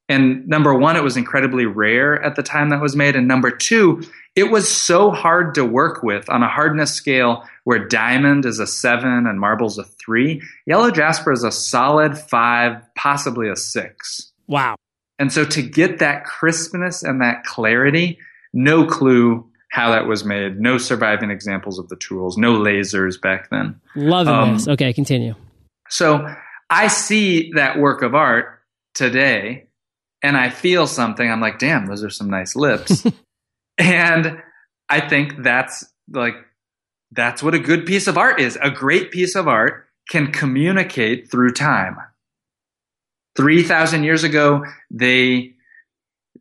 And 0.08 0.48
number 0.48 0.74
one, 0.74 0.96
it 0.96 1.04
was 1.04 1.18
incredibly 1.18 1.66
rare 1.66 2.22
at 2.22 2.36
the 2.36 2.44
time 2.44 2.70
that 2.70 2.82
was 2.82 2.96
made. 2.96 3.16
And 3.16 3.28
number 3.28 3.50
two, 3.50 4.04
it 4.36 4.52
was 4.52 4.70
so 4.70 5.12
hard 5.12 5.56
to 5.56 5.66
work 5.66 6.04
with 6.04 6.30
on 6.30 6.44
a 6.44 6.48
hardness 6.48 6.94
scale 6.94 7.44
where 7.64 7.88
diamond 7.88 8.46
is 8.46 8.60
a 8.60 8.68
seven 8.68 9.26
and 9.26 9.40
marble's 9.40 9.78
a 9.78 9.84
three. 9.84 10.42
Yellow 10.68 10.92
jasper 10.92 11.32
is 11.32 11.44
a 11.44 11.52
solid 11.52 12.18
five, 12.18 12.82
possibly 12.96 13.50
a 13.50 13.56
six. 13.56 14.32
Wow. 14.48 14.76
And 15.18 15.32
so 15.32 15.46
to 15.46 15.62
get 15.62 16.00
that 16.00 16.26
crispness 16.26 17.02
and 17.02 17.22
that 17.22 17.44
clarity, 17.46 18.20
no 18.54 18.86
clue 18.86 19.50
how 19.72 19.92
that 19.92 20.08
was 20.08 20.24
made. 20.24 20.60
No 20.60 20.78
surviving 20.78 21.32
examples 21.32 21.80
of 21.80 21.90
the 21.90 21.96
tools. 21.96 22.38
No 22.38 22.58
lasers 22.58 23.20
back 23.20 23.50
then. 23.50 23.80
Loving 23.96 24.34
um, 24.34 24.54
this. 24.54 24.68
Okay, 24.68 24.94
continue. 24.94 25.34
So 25.90 26.28
I 26.70 26.88
see 26.88 27.52
that 27.54 27.80
work 27.80 28.02
of 28.02 28.16
art 28.16 28.62
today 28.94 29.65
and 30.26 30.36
I 30.36 30.50
feel 30.50 30.88
something. 30.88 31.30
I'm 31.30 31.40
like, 31.40 31.60
damn, 31.60 31.86
those 31.86 32.04
are 32.04 32.10
some 32.10 32.32
nice 32.32 32.56
lips. 32.56 33.06
and 33.78 34.42
I 34.90 35.00
think 35.00 35.44
that's 35.44 35.86
like, 36.12 36.34
that's 37.12 37.44
what 37.44 37.54
a 37.54 37.60
good 37.60 37.86
piece 37.86 38.08
of 38.08 38.18
art 38.18 38.40
is. 38.40 38.58
A 38.60 38.72
great 38.72 39.12
piece 39.12 39.36
of 39.36 39.48
art 39.48 39.86
can 40.10 40.32
communicate 40.32 41.30
through 41.30 41.52
time. 41.52 41.98
3,000 43.38 44.04
years 44.04 44.24
ago, 44.24 44.66
they, 44.90 45.54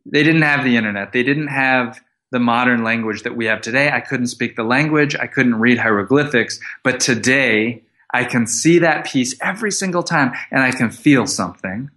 they 0.03 0.23
didn't 0.23 0.41
have 0.41 0.63
the 0.63 0.77
internet. 0.77 1.11
They 1.11 1.23
didn't 1.23 1.49
have 1.49 2.01
the 2.31 2.39
modern 2.39 2.83
language 2.83 3.21
that 3.21 3.37
we 3.37 3.45
have 3.45 3.61
today. 3.61 3.91
I 3.91 3.99
couldn't 3.99 4.27
speak 4.27 4.55
the 4.55 4.63
language. 4.63 5.15
I 5.15 5.27
couldn't 5.27 5.59
read 5.59 5.77
hieroglyphics. 5.77 6.59
But 6.83 6.99
today, 6.99 7.83
I 8.11 8.23
can 8.23 8.47
see 8.47 8.79
that 8.79 9.05
piece 9.05 9.35
every 9.41 9.71
single 9.71 10.01
time 10.01 10.33
and 10.49 10.63
I 10.63 10.71
can 10.71 10.89
feel 10.89 11.27
something 11.27 11.91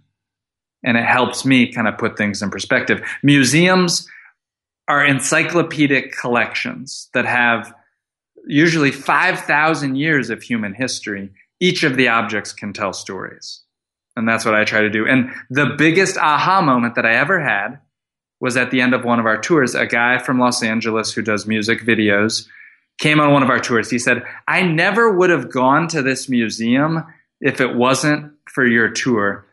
and 0.83 0.97
it 0.97 1.05
helps 1.05 1.45
me 1.45 1.71
kind 1.71 1.87
of 1.87 1.97
put 1.97 2.17
things 2.17 2.41
in 2.41 2.49
perspective. 2.49 3.01
Museums 3.23 4.07
are 4.87 5.05
encyclopedic 5.05 6.15
collections 6.17 7.09
that 7.13 7.25
have 7.25 7.73
usually 8.47 8.91
5,000 8.91 9.95
years 9.95 10.29
of 10.29 10.41
human 10.41 10.73
history. 10.73 11.31
Each 11.59 11.83
of 11.83 11.95
the 11.95 12.07
objects 12.07 12.53
can 12.53 12.73
tell 12.73 12.93
stories. 12.93 13.61
And 14.15 14.27
that's 14.27 14.45
what 14.45 14.55
I 14.55 14.63
try 14.63 14.81
to 14.81 14.89
do. 14.89 15.05
And 15.05 15.29
the 15.49 15.75
biggest 15.77 16.17
aha 16.17 16.61
moment 16.61 16.95
that 16.95 17.05
I 17.05 17.15
ever 17.15 17.39
had 17.39 17.79
was 18.39 18.57
at 18.57 18.71
the 18.71 18.81
end 18.81 18.93
of 18.93 19.03
one 19.03 19.19
of 19.19 19.25
our 19.25 19.39
tours. 19.39 19.75
A 19.75 19.85
guy 19.85 20.17
from 20.17 20.39
Los 20.39 20.63
Angeles 20.63 21.13
who 21.13 21.21
does 21.21 21.45
music 21.45 21.81
videos 21.81 22.47
came 22.97 23.19
on 23.19 23.31
one 23.31 23.43
of 23.43 23.49
our 23.49 23.59
tours. 23.59 23.89
He 23.89 23.99
said, 23.99 24.23
I 24.47 24.61
never 24.61 25.11
would 25.11 25.29
have 25.29 25.51
gone 25.51 25.87
to 25.89 26.01
this 26.01 26.27
museum 26.29 27.03
if 27.39 27.61
it 27.61 27.75
wasn't 27.75 28.33
for 28.45 28.65
your 28.65 28.89
tour 28.89 29.45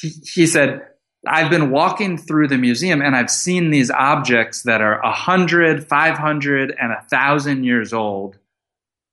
he, 0.00 0.46
said, 0.46 0.82
I've 1.26 1.50
been 1.50 1.70
walking 1.70 2.18
through 2.18 2.48
the 2.48 2.58
museum 2.58 3.02
and 3.02 3.16
I've 3.16 3.30
seen 3.30 3.70
these 3.70 3.90
objects 3.90 4.62
that 4.62 4.80
are 4.80 5.00
100, 5.02 5.86
500, 5.86 6.76
and 6.78 6.90
1,000 6.90 7.64
years 7.64 7.92
old 7.92 8.38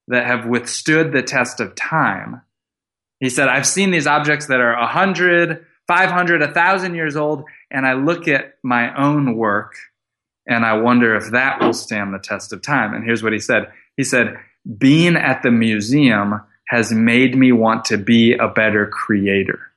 that 0.07 0.27
have 0.27 0.45
withstood 0.45 1.11
the 1.11 1.23
test 1.23 1.59
of 1.59 1.75
time. 1.75 2.41
He 3.19 3.29
said, 3.29 3.47
I've 3.47 3.65
seen 3.65 3.91
these 3.91 4.07
objects 4.07 4.47
that 4.47 4.59
are 4.59 4.77
100, 4.79 5.65
500, 5.87 6.41
1,000 6.41 6.95
years 6.95 7.15
old, 7.15 7.45
and 7.71 7.85
I 7.85 7.93
look 7.93 8.27
at 8.27 8.55
my 8.63 8.95
own 8.95 9.35
work 9.35 9.75
and 10.47 10.63
I 10.63 10.73
wonder 10.73 11.15
if 11.15 11.31
that 11.31 11.59
will 11.59 11.73
stand 11.73 12.13
the 12.13 12.19
test 12.19 12.53
of 12.53 12.61
time. 12.61 12.93
And 12.93 13.03
here's 13.03 13.23
what 13.23 13.33
he 13.33 13.39
said 13.39 13.71
He 13.97 14.03
said, 14.03 14.37
Being 14.77 15.15
at 15.15 15.41
the 15.41 15.51
museum 15.51 16.41
has 16.67 16.91
made 16.91 17.35
me 17.35 17.51
want 17.51 17.85
to 17.85 17.97
be 17.97 18.33
a 18.33 18.47
better 18.47 18.87
creator. 18.87 19.71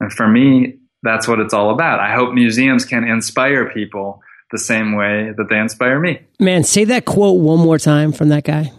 And 0.00 0.12
for 0.12 0.26
me, 0.26 0.78
that's 1.02 1.28
what 1.28 1.40
it's 1.40 1.54
all 1.54 1.70
about. 1.70 2.00
I 2.00 2.14
hope 2.14 2.34
museums 2.34 2.84
can 2.84 3.06
inspire 3.06 3.70
people 3.70 4.22
the 4.50 4.58
same 4.58 4.96
way 4.96 5.32
that 5.36 5.48
they 5.48 5.58
inspire 5.58 5.98
me. 5.98 6.20
Man, 6.38 6.64
say 6.64 6.84
that 6.84 7.04
quote 7.04 7.40
one 7.40 7.60
more 7.60 7.78
time 7.78 8.12
from 8.12 8.28
that 8.30 8.44
guy. 8.44 8.72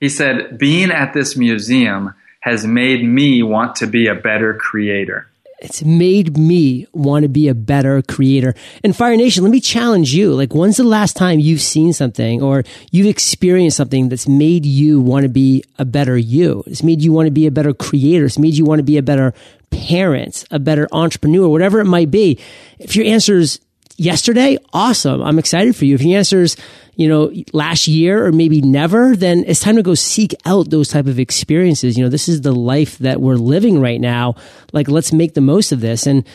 He 0.00 0.08
said, 0.08 0.58
Being 0.58 0.90
at 0.90 1.14
this 1.14 1.36
museum 1.36 2.14
has 2.40 2.66
made 2.66 3.04
me 3.04 3.42
want 3.42 3.76
to 3.76 3.86
be 3.86 4.08
a 4.08 4.14
better 4.14 4.54
creator. 4.54 5.28
It's 5.58 5.82
made 5.82 6.36
me 6.36 6.86
want 6.92 7.22
to 7.22 7.30
be 7.30 7.48
a 7.48 7.54
better 7.54 8.02
creator. 8.02 8.54
And 8.84 8.94
Fire 8.94 9.16
Nation, 9.16 9.42
let 9.42 9.50
me 9.50 9.60
challenge 9.60 10.12
you. 10.12 10.34
Like, 10.34 10.54
when's 10.54 10.76
the 10.76 10.84
last 10.84 11.16
time 11.16 11.38
you've 11.38 11.62
seen 11.62 11.94
something 11.94 12.42
or 12.42 12.62
you've 12.90 13.06
experienced 13.06 13.78
something 13.78 14.10
that's 14.10 14.28
made 14.28 14.66
you 14.66 15.00
want 15.00 15.22
to 15.22 15.30
be 15.30 15.64
a 15.78 15.86
better 15.86 16.18
you? 16.18 16.62
It's 16.66 16.82
made 16.82 17.00
you 17.00 17.10
want 17.10 17.26
to 17.26 17.30
be 17.30 17.46
a 17.46 17.50
better 17.50 17.72
creator. 17.72 18.26
It's 18.26 18.38
made 18.38 18.54
you 18.54 18.66
want 18.66 18.80
to 18.80 18.84
be 18.84 18.98
a 18.98 19.02
better 19.02 19.32
parent, 19.70 20.44
a 20.50 20.58
better 20.58 20.88
entrepreneur, 20.92 21.48
whatever 21.48 21.80
it 21.80 21.84
might 21.86 22.10
be. 22.10 22.38
If 22.78 22.96
your 22.96 23.06
answer 23.06 23.36
is 23.36 23.60
yesterday, 23.96 24.58
awesome. 24.72 25.22
I'm 25.22 25.38
excited 25.38 25.76
for 25.76 25.84
you. 25.84 25.94
If 25.94 26.02
your 26.02 26.18
answer 26.18 26.42
is, 26.42 26.56
you 26.96 27.08
know, 27.08 27.32
last 27.52 27.88
year 27.88 28.26
or 28.26 28.32
maybe 28.32 28.62
never, 28.62 29.16
then 29.16 29.44
it's 29.46 29.60
time 29.60 29.76
to 29.76 29.82
go 29.82 29.94
seek 29.94 30.34
out 30.44 30.70
those 30.70 30.88
type 30.88 31.06
of 31.06 31.18
experiences. 31.18 31.96
You 31.96 32.04
know, 32.04 32.10
this 32.10 32.28
is 32.28 32.40
the 32.40 32.52
life 32.52 32.98
that 32.98 33.20
we're 33.20 33.36
living 33.36 33.80
right 33.80 34.00
now. 34.00 34.36
Like, 34.72 34.88
let's 34.88 35.12
make 35.12 35.34
the 35.34 35.40
most 35.40 35.72
of 35.72 35.80
this. 35.80 36.06
And 36.06 36.26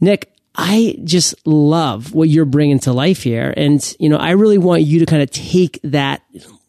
Nick, 0.00 0.32
I 0.54 0.96
just 1.02 1.34
love 1.46 2.14
what 2.14 2.28
you're 2.28 2.44
bringing 2.44 2.78
to 2.80 2.92
life 2.92 3.22
here. 3.24 3.52
And, 3.56 3.96
you 3.98 4.08
know, 4.08 4.18
I 4.18 4.30
really 4.30 4.58
want 4.58 4.82
you 4.82 5.00
to 5.00 5.06
kind 5.06 5.22
of 5.22 5.30
take 5.30 5.80
that, 5.82 6.22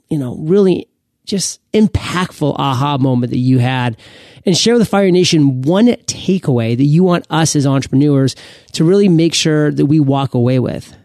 you 0.10 0.18
know, 0.18 0.36
really 0.38 0.88
just 1.26 1.60
impactful 1.72 2.56
aha 2.58 2.98
moment 2.98 3.32
that 3.32 3.40
you 3.40 3.60
had 3.60 3.98
and 4.46 4.56
share 4.56 4.76
with 4.76 4.82
the 4.82 4.90
Fire 4.90 5.12
Nation 5.12 5.62
one 5.64 5.88
takeaway 5.88 6.78
that 6.78 6.84
you 6.84 7.04
want 7.04 7.26
us 7.30 7.56
as 7.56 7.66
entrepreneurs 7.66 8.36
to 8.74 8.84
really 8.84 9.10
make 9.10 9.34
sure 9.34 9.72
that 9.72 9.86
we 9.88 10.00
walk 10.00 10.34
away 10.34 10.60
with. 10.60 10.96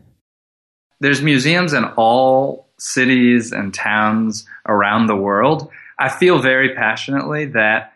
There's 1.00 1.23
museums 1.23 1.73
in 1.73 1.85
all 1.85 2.69
cities 2.79 3.53
and 3.53 3.73
towns 3.73 4.47
around 4.67 5.07
the 5.07 5.17
world. 5.17 5.71
I 5.99 6.09
feel 6.09 6.39
very 6.39 6.75
passionately 6.75 7.47
that 7.47 7.95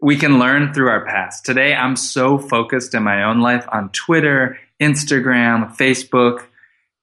we 0.00 0.16
can 0.16 0.38
learn 0.38 0.72
through 0.72 0.88
our 0.88 1.04
past. 1.04 1.44
Today, 1.44 1.74
I'm 1.74 1.96
so 1.96 2.38
focused 2.38 2.94
in 2.94 3.02
my 3.02 3.24
own 3.24 3.40
life 3.40 3.66
on 3.72 3.90
Twitter, 3.90 4.58
Instagram, 4.80 5.76
Facebook, 5.76 6.44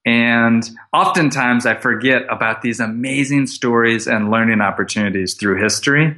and 0.05 0.63
oftentimes 0.93 1.65
I 1.65 1.75
forget 1.75 2.23
about 2.29 2.61
these 2.61 2.79
amazing 2.79 3.47
stories 3.47 4.07
and 4.07 4.29
learning 4.29 4.61
opportunities 4.61 5.33
through 5.33 5.61
history. 5.61 6.15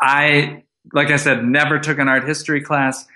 I, 0.00 0.64
like 0.94 1.10
I 1.10 1.16
said, 1.16 1.44
never 1.44 1.78
took 1.78 1.98
an 1.98 2.08
art 2.08 2.24
history 2.24 2.62
class, 2.62 3.06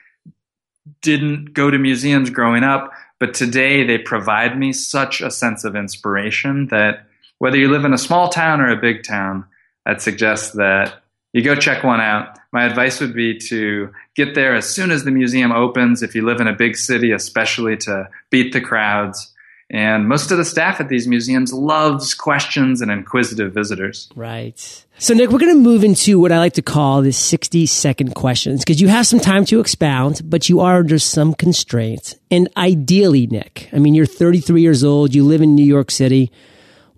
didn't 1.00 1.54
go 1.54 1.70
to 1.70 1.78
museums 1.78 2.28
growing 2.28 2.62
up, 2.62 2.92
but 3.18 3.32
today 3.32 3.84
they 3.84 3.96
provide 3.96 4.58
me 4.58 4.72
such 4.74 5.22
a 5.22 5.30
sense 5.30 5.64
of 5.64 5.76
inspiration 5.76 6.68
that 6.68 7.06
whether 7.38 7.56
you 7.56 7.70
live 7.70 7.86
in 7.86 7.94
a 7.94 7.98
small 7.98 8.28
town 8.28 8.60
or 8.60 8.68
a 8.68 8.80
big 8.80 9.02
town, 9.02 9.46
I'd 9.86 10.02
suggest 10.02 10.56
that 10.56 11.02
you 11.32 11.42
go 11.42 11.54
check 11.54 11.82
one 11.82 12.00
out. 12.00 12.38
My 12.52 12.64
advice 12.64 13.00
would 13.00 13.14
be 13.14 13.38
to 13.48 13.90
get 14.14 14.34
there 14.34 14.54
as 14.54 14.68
soon 14.68 14.90
as 14.90 15.04
the 15.04 15.10
museum 15.10 15.52
opens, 15.52 16.02
if 16.02 16.14
you 16.14 16.24
live 16.24 16.40
in 16.40 16.48
a 16.48 16.52
big 16.52 16.76
city, 16.76 17.12
especially 17.12 17.76
to 17.78 18.08
beat 18.30 18.52
the 18.52 18.60
crowds. 18.60 19.33
And 19.70 20.08
most 20.08 20.30
of 20.30 20.38
the 20.38 20.44
staff 20.44 20.80
at 20.80 20.88
these 20.88 21.08
museums 21.08 21.52
loves 21.52 22.14
questions 22.14 22.80
and 22.80 22.90
inquisitive 22.90 23.52
visitors. 23.52 24.08
Right. 24.14 24.84
So, 24.98 25.14
Nick, 25.14 25.30
we're 25.30 25.38
going 25.38 25.54
to 25.54 25.60
move 25.60 25.82
into 25.82 26.20
what 26.20 26.32
I 26.32 26.38
like 26.38 26.52
to 26.54 26.62
call 26.62 27.02
the 27.02 27.12
60 27.12 27.66
second 27.66 28.14
questions 28.14 28.60
because 28.60 28.80
you 28.80 28.88
have 28.88 29.06
some 29.06 29.20
time 29.20 29.44
to 29.46 29.60
expound, 29.60 30.22
but 30.24 30.48
you 30.48 30.60
are 30.60 30.76
under 30.76 30.98
some 30.98 31.34
constraints. 31.34 32.14
And 32.30 32.48
ideally, 32.56 33.26
Nick, 33.26 33.68
I 33.72 33.78
mean, 33.78 33.94
you're 33.94 34.06
33 34.06 34.60
years 34.60 34.84
old, 34.84 35.14
you 35.14 35.24
live 35.24 35.40
in 35.40 35.54
New 35.54 35.64
York 35.64 35.90
City. 35.90 36.30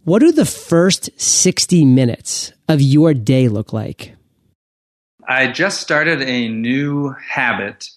What 0.05 0.19
do 0.19 0.31
the 0.33 0.45
first 0.45 1.09
60 1.21 1.85
minutes 1.85 2.53
of 2.69 2.81
your 2.81 3.15
day 3.15 3.49
look 3.49 3.73
like? 3.73 4.15
I 5.29 5.51
just 5.51 5.81
started 5.81 6.23
a 6.23 6.49
new 6.49 7.15
habit 7.29 7.89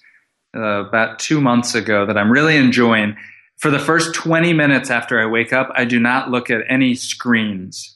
uh, 0.56 0.86
about 0.88 1.20
two 1.20 1.40
months 1.40 1.76
ago 1.76 2.06
that 2.06 2.18
I'm 2.18 2.32
really 2.32 2.58
enjoying. 2.58 3.16
For 3.60 3.70
the 3.70 3.80
first 3.80 4.16
20 4.16 4.54
minutes 4.54 4.90
after 4.90 5.20
I 5.20 5.26
wake 5.26 5.52
up, 5.52 5.70
I 5.76 5.84
do 5.84 6.00
not 6.00 6.32
look 6.32 6.50
at 6.50 6.62
any 6.70 6.96
screens. 6.96 7.96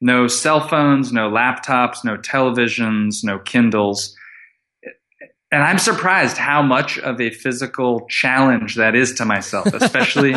No 0.00 0.28
cell 0.28 0.66
phones, 0.66 1.12
no 1.12 1.28
laptops, 1.28 2.04
no 2.04 2.16
televisions, 2.16 3.24
no 3.24 3.40
Kindles. 3.40 4.16
And 5.52 5.64
I'm 5.64 5.78
surprised 5.78 6.36
how 6.36 6.62
much 6.62 6.96
of 7.00 7.20
a 7.20 7.30
physical 7.30 8.06
challenge 8.08 8.76
that 8.76 8.94
is 8.94 9.12
to 9.14 9.24
myself, 9.24 9.66
especially 9.74 10.34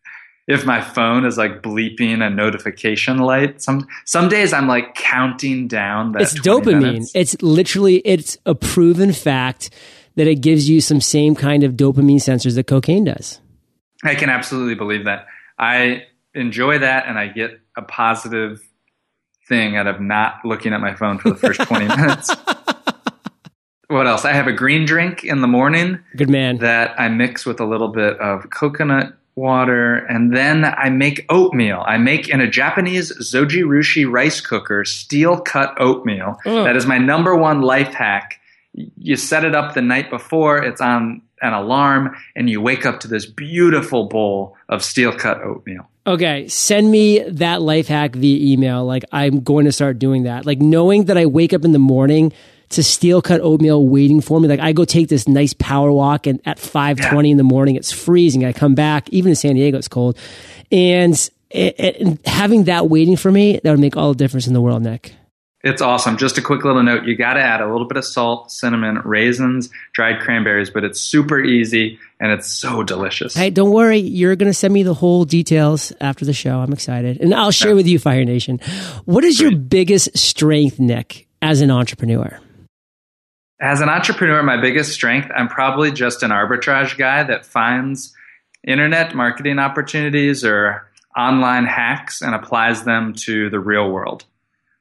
if 0.48 0.66
my 0.66 0.80
phone 0.80 1.24
is 1.24 1.38
like 1.38 1.62
bleeping 1.62 2.20
a 2.20 2.28
notification 2.28 3.18
light. 3.18 3.62
Some 3.62 3.86
some 4.06 4.28
days 4.28 4.52
I'm 4.52 4.66
like 4.66 4.96
counting 4.96 5.68
down. 5.68 6.12
That 6.12 6.22
it's 6.22 6.34
dopamine. 6.34 6.80
Minutes. 6.80 7.12
It's 7.14 7.40
literally 7.42 7.98
it's 7.98 8.38
a 8.44 8.56
proven 8.56 9.12
fact 9.12 9.70
that 10.16 10.26
it 10.26 10.40
gives 10.40 10.68
you 10.68 10.80
some 10.80 11.00
same 11.00 11.36
kind 11.36 11.62
of 11.62 11.74
dopamine 11.74 12.16
sensors 12.16 12.56
that 12.56 12.66
cocaine 12.66 13.04
does. 13.04 13.40
I 14.04 14.14
can 14.14 14.30
absolutely 14.30 14.74
believe 14.74 15.04
that. 15.04 15.26
I 15.58 16.06
enjoy 16.34 16.78
that, 16.78 17.06
and 17.06 17.18
I 17.18 17.28
get 17.28 17.60
a 17.76 17.82
positive 17.82 18.62
thing 19.48 19.76
out 19.76 19.86
of 19.86 20.00
not 20.00 20.44
looking 20.44 20.72
at 20.72 20.80
my 20.80 20.94
phone 20.94 21.18
for 21.18 21.30
the 21.30 21.36
first 21.36 21.60
20 21.60 21.86
minutes. 21.96 22.34
What 23.88 24.06
else? 24.06 24.24
I 24.24 24.32
have 24.32 24.48
a 24.48 24.52
green 24.52 24.84
drink 24.84 25.24
in 25.24 25.40
the 25.40 25.46
morning. 25.46 26.00
Good 26.16 26.28
man. 26.28 26.58
That 26.58 26.98
I 27.00 27.08
mix 27.08 27.46
with 27.46 27.60
a 27.60 27.64
little 27.64 27.88
bit 27.88 28.18
of 28.18 28.50
coconut 28.50 29.14
water, 29.36 29.96
and 29.96 30.34
then 30.34 30.64
I 30.64 30.90
make 30.90 31.24
oatmeal. 31.28 31.84
I 31.86 31.98
make 31.98 32.28
in 32.28 32.40
a 32.40 32.50
Japanese 32.50 33.12
zojirushi 33.18 34.10
rice 34.10 34.40
cooker 34.40 34.84
steel 34.84 35.40
cut 35.40 35.74
oatmeal. 35.80 36.38
Mm. 36.44 36.64
That 36.64 36.74
is 36.74 36.86
my 36.86 36.98
number 36.98 37.36
one 37.36 37.60
life 37.60 37.94
hack. 37.94 38.40
You 38.72 39.16
set 39.16 39.44
it 39.44 39.54
up 39.54 39.74
the 39.74 39.82
night 39.82 40.10
before, 40.10 40.62
it's 40.62 40.80
on 40.80 41.22
an 41.42 41.52
alarm, 41.52 42.16
and 42.34 42.48
you 42.48 42.60
wake 42.60 42.86
up 42.86 43.00
to 43.00 43.08
this 43.08 43.26
beautiful 43.26 44.08
bowl 44.08 44.56
of 44.68 44.82
steel 44.82 45.12
cut 45.12 45.42
oatmeal. 45.42 45.88
Okay, 46.06 46.48
send 46.48 46.90
me 46.90 47.18
that 47.20 47.60
life 47.62 47.88
hack 47.88 48.14
via 48.14 48.52
email. 48.52 48.84
Like, 48.84 49.04
I'm 49.12 49.40
going 49.40 49.64
to 49.64 49.72
start 49.72 49.98
doing 49.98 50.22
that. 50.24 50.46
Like, 50.46 50.58
knowing 50.58 51.06
that 51.06 51.18
I 51.18 51.26
wake 51.26 51.52
up 51.52 51.64
in 51.64 51.72
the 51.72 51.78
morning 51.78 52.32
to 52.70 52.82
steel 52.82 53.22
cut 53.22 53.40
oatmeal 53.40 53.86
waiting 53.86 54.20
for 54.20 54.40
me. 54.40 54.48
Like 54.48 54.58
I 54.58 54.72
go 54.72 54.84
take 54.84 55.08
this 55.08 55.28
nice 55.28 55.54
power 55.54 55.92
walk 55.92 56.26
and 56.26 56.40
at 56.44 56.58
520 56.58 57.28
yeah. 57.28 57.30
in 57.30 57.36
the 57.36 57.44
morning, 57.44 57.76
it's 57.76 57.92
freezing. 57.92 58.44
I 58.44 58.52
come 58.52 58.74
back, 58.74 59.08
even 59.10 59.30
in 59.30 59.36
San 59.36 59.54
Diego, 59.54 59.78
it's 59.78 59.86
cold. 59.86 60.18
And, 60.72 61.14
it, 61.50 61.74
it, 61.78 62.26
having 62.26 62.64
that 62.64 62.88
waiting 62.88 63.16
for 63.16 63.30
me, 63.30 63.60
that 63.62 63.70
would 63.70 63.80
make 63.80 63.96
all 63.96 64.12
the 64.12 64.18
difference 64.18 64.46
in 64.46 64.52
the 64.52 64.60
world, 64.60 64.82
Nick. 64.82 65.14
It's 65.66 65.82
awesome. 65.82 66.16
Just 66.16 66.38
a 66.38 66.42
quick 66.42 66.64
little 66.64 66.84
note. 66.84 67.06
You 67.06 67.16
got 67.16 67.34
to 67.34 67.40
add 67.40 67.60
a 67.60 67.68
little 67.68 67.88
bit 67.88 67.96
of 67.96 68.04
salt, 68.04 68.52
cinnamon, 68.52 69.00
raisins, 69.04 69.68
dried 69.92 70.20
cranberries, 70.20 70.70
but 70.70 70.84
it's 70.84 71.00
super 71.00 71.40
easy 71.42 71.98
and 72.20 72.30
it's 72.30 72.46
so 72.46 72.84
delicious. 72.84 73.34
Hey, 73.34 73.50
don't 73.50 73.72
worry. 73.72 73.98
You're 73.98 74.36
going 74.36 74.48
to 74.48 74.54
send 74.54 74.72
me 74.72 74.84
the 74.84 74.94
whole 74.94 75.24
details 75.24 75.92
after 76.00 76.24
the 76.24 76.32
show. 76.32 76.60
I'm 76.60 76.72
excited. 76.72 77.20
And 77.20 77.34
I'll 77.34 77.50
share 77.50 77.70
yeah. 77.70 77.74
with 77.74 77.88
you, 77.88 77.98
Fire 77.98 78.24
Nation. 78.24 78.60
What 79.06 79.24
is 79.24 79.38
Great. 79.38 79.50
your 79.50 79.58
biggest 79.58 80.16
strength, 80.16 80.78
Nick, 80.78 81.26
as 81.42 81.60
an 81.62 81.72
entrepreneur? 81.72 82.38
As 83.60 83.80
an 83.80 83.88
entrepreneur, 83.88 84.44
my 84.44 84.60
biggest 84.60 84.92
strength, 84.92 85.32
I'm 85.34 85.48
probably 85.48 85.90
just 85.90 86.22
an 86.22 86.30
arbitrage 86.30 86.96
guy 86.96 87.24
that 87.24 87.44
finds 87.44 88.14
internet 88.64 89.16
marketing 89.16 89.58
opportunities 89.58 90.44
or 90.44 90.88
online 91.18 91.64
hacks 91.64 92.22
and 92.22 92.36
applies 92.36 92.84
them 92.84 93.14
to 93.14 93.50
the 93.50 93.58
real 93.58 93.90
world. 93.90 94.26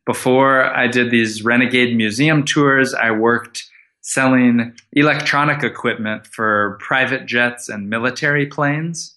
Before 0.06 0.64
I 0.64 0.88
did 0.88 1.10
these 1.10 1.44
renegade 1.44 1.96
museum 1.96 2.44
tours, 2.44 2.94
I 2.94 3.12
worked 3.12 3.70
selling 4.02 4.74
electronic 4.94 5.64
equipment 5.64 6.28
for 6.28 6.78
private 6.80 7.26
jets 7.26 7.70
and 7.70 7.90
military 7.90 8.46
planes 8.46 9.16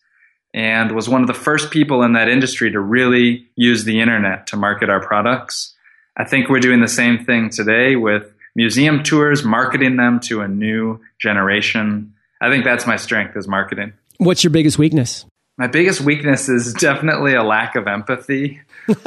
and 0.55 0.92
was 0.92 1.09
one 1.09 1.20
of 1.20 1.27
the 1.27 1.35
first 1.35 1.70
people 1.70 2.03
in 2.03 2.14
that 2.14 2.29
industry 2.29 2.70
to 2.72 2.81
really 2.81 3.46
use 3.55 3.85
the 3.85 4.01
internet 4.01 4.46
to 4.46 4.57
market 4.57 4.88
our 4.88 5.01
products. 5.01 5.74
I 6.16 6.24
think 6.24 6.48
we're 6.48 6.59
doing 6.59 6.81
the 6.81 6.88
same 6.88 7.22
thing 7.24 7.51
today 7.51 7.96
with 7.96 8.33
museum 8.57 9.03
tours, 9.03 9.44
marketing 9.44 9.96
them 9.96 10.20
to 10.20 10.40
a 10.40 10.48
new 10.48 11.01
generation. 11.20 12.14
I 12.40 12.48
think 12.48 12.64
that's 12.64 12.87
my 12.87 12.96
strength 12.96 13.37
is 13.37 13.46
marketing. 13.46 13.92
What's 14.16 14.42
your 14.42 14.51
biggest 14.51 14.79
weakness? 14.79 15.27
My 15.59 15.66
biggest 15.66 16.01
weakness 16.01 16.48
is 16.48 16.72
definitely 16.72 17.35
a 17.35 17.42
lack 17.42 17.77
of 17.77 17.87
empathy 17.87 18.62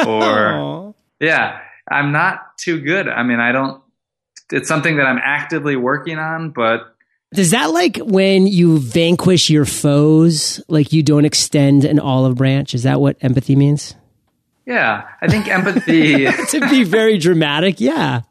or 0.05 0.93
yeah, 1.19 1.59
I'm 1.89 2.11
not 2.11 2.57
too 2.57 2.79
good. 2.79 3.07
I 3.07 3.23
mean, 3.23 3.39
I 3.39 3.51
don't 3.51 3.81
it's 4.51 4.67
something 4.67 4.97
that 4.97 5.05
I'm 5.05 5.19
actively 5.23 5.75
working 5.75 6.17
on, 6.17 6.49
but 6.51 6.95
does 7.33 7.51
that 7.51 7.71
like 7.71 7.97
when 7.97 8.45
you 8.45 8.77
vanquish 8.79 9.49
your 9.49 9.65
foes, 9.65 10.61
like 10.67 10.91
you 10.91 11.01
don't 11.01 11.23
extend 11.23 11.85
an 11.85 11.99
olive 11.99 12.35
branch? 12.35 12.73
Is 12.73 12.83
that 12.83 12.99
what 12.99 13.17
empathy 13.21 13.55
means? 13.55 13.95
Yeah, 14.65 15.07
I 15.21 15.27
think 15.27 15.47
empathy. 15.47 16.25
to 16.49 16.69
be 16.69 16.83
very 16.83 17.17
dramatic, 17.17 17.79
yeah. 17.79 18.21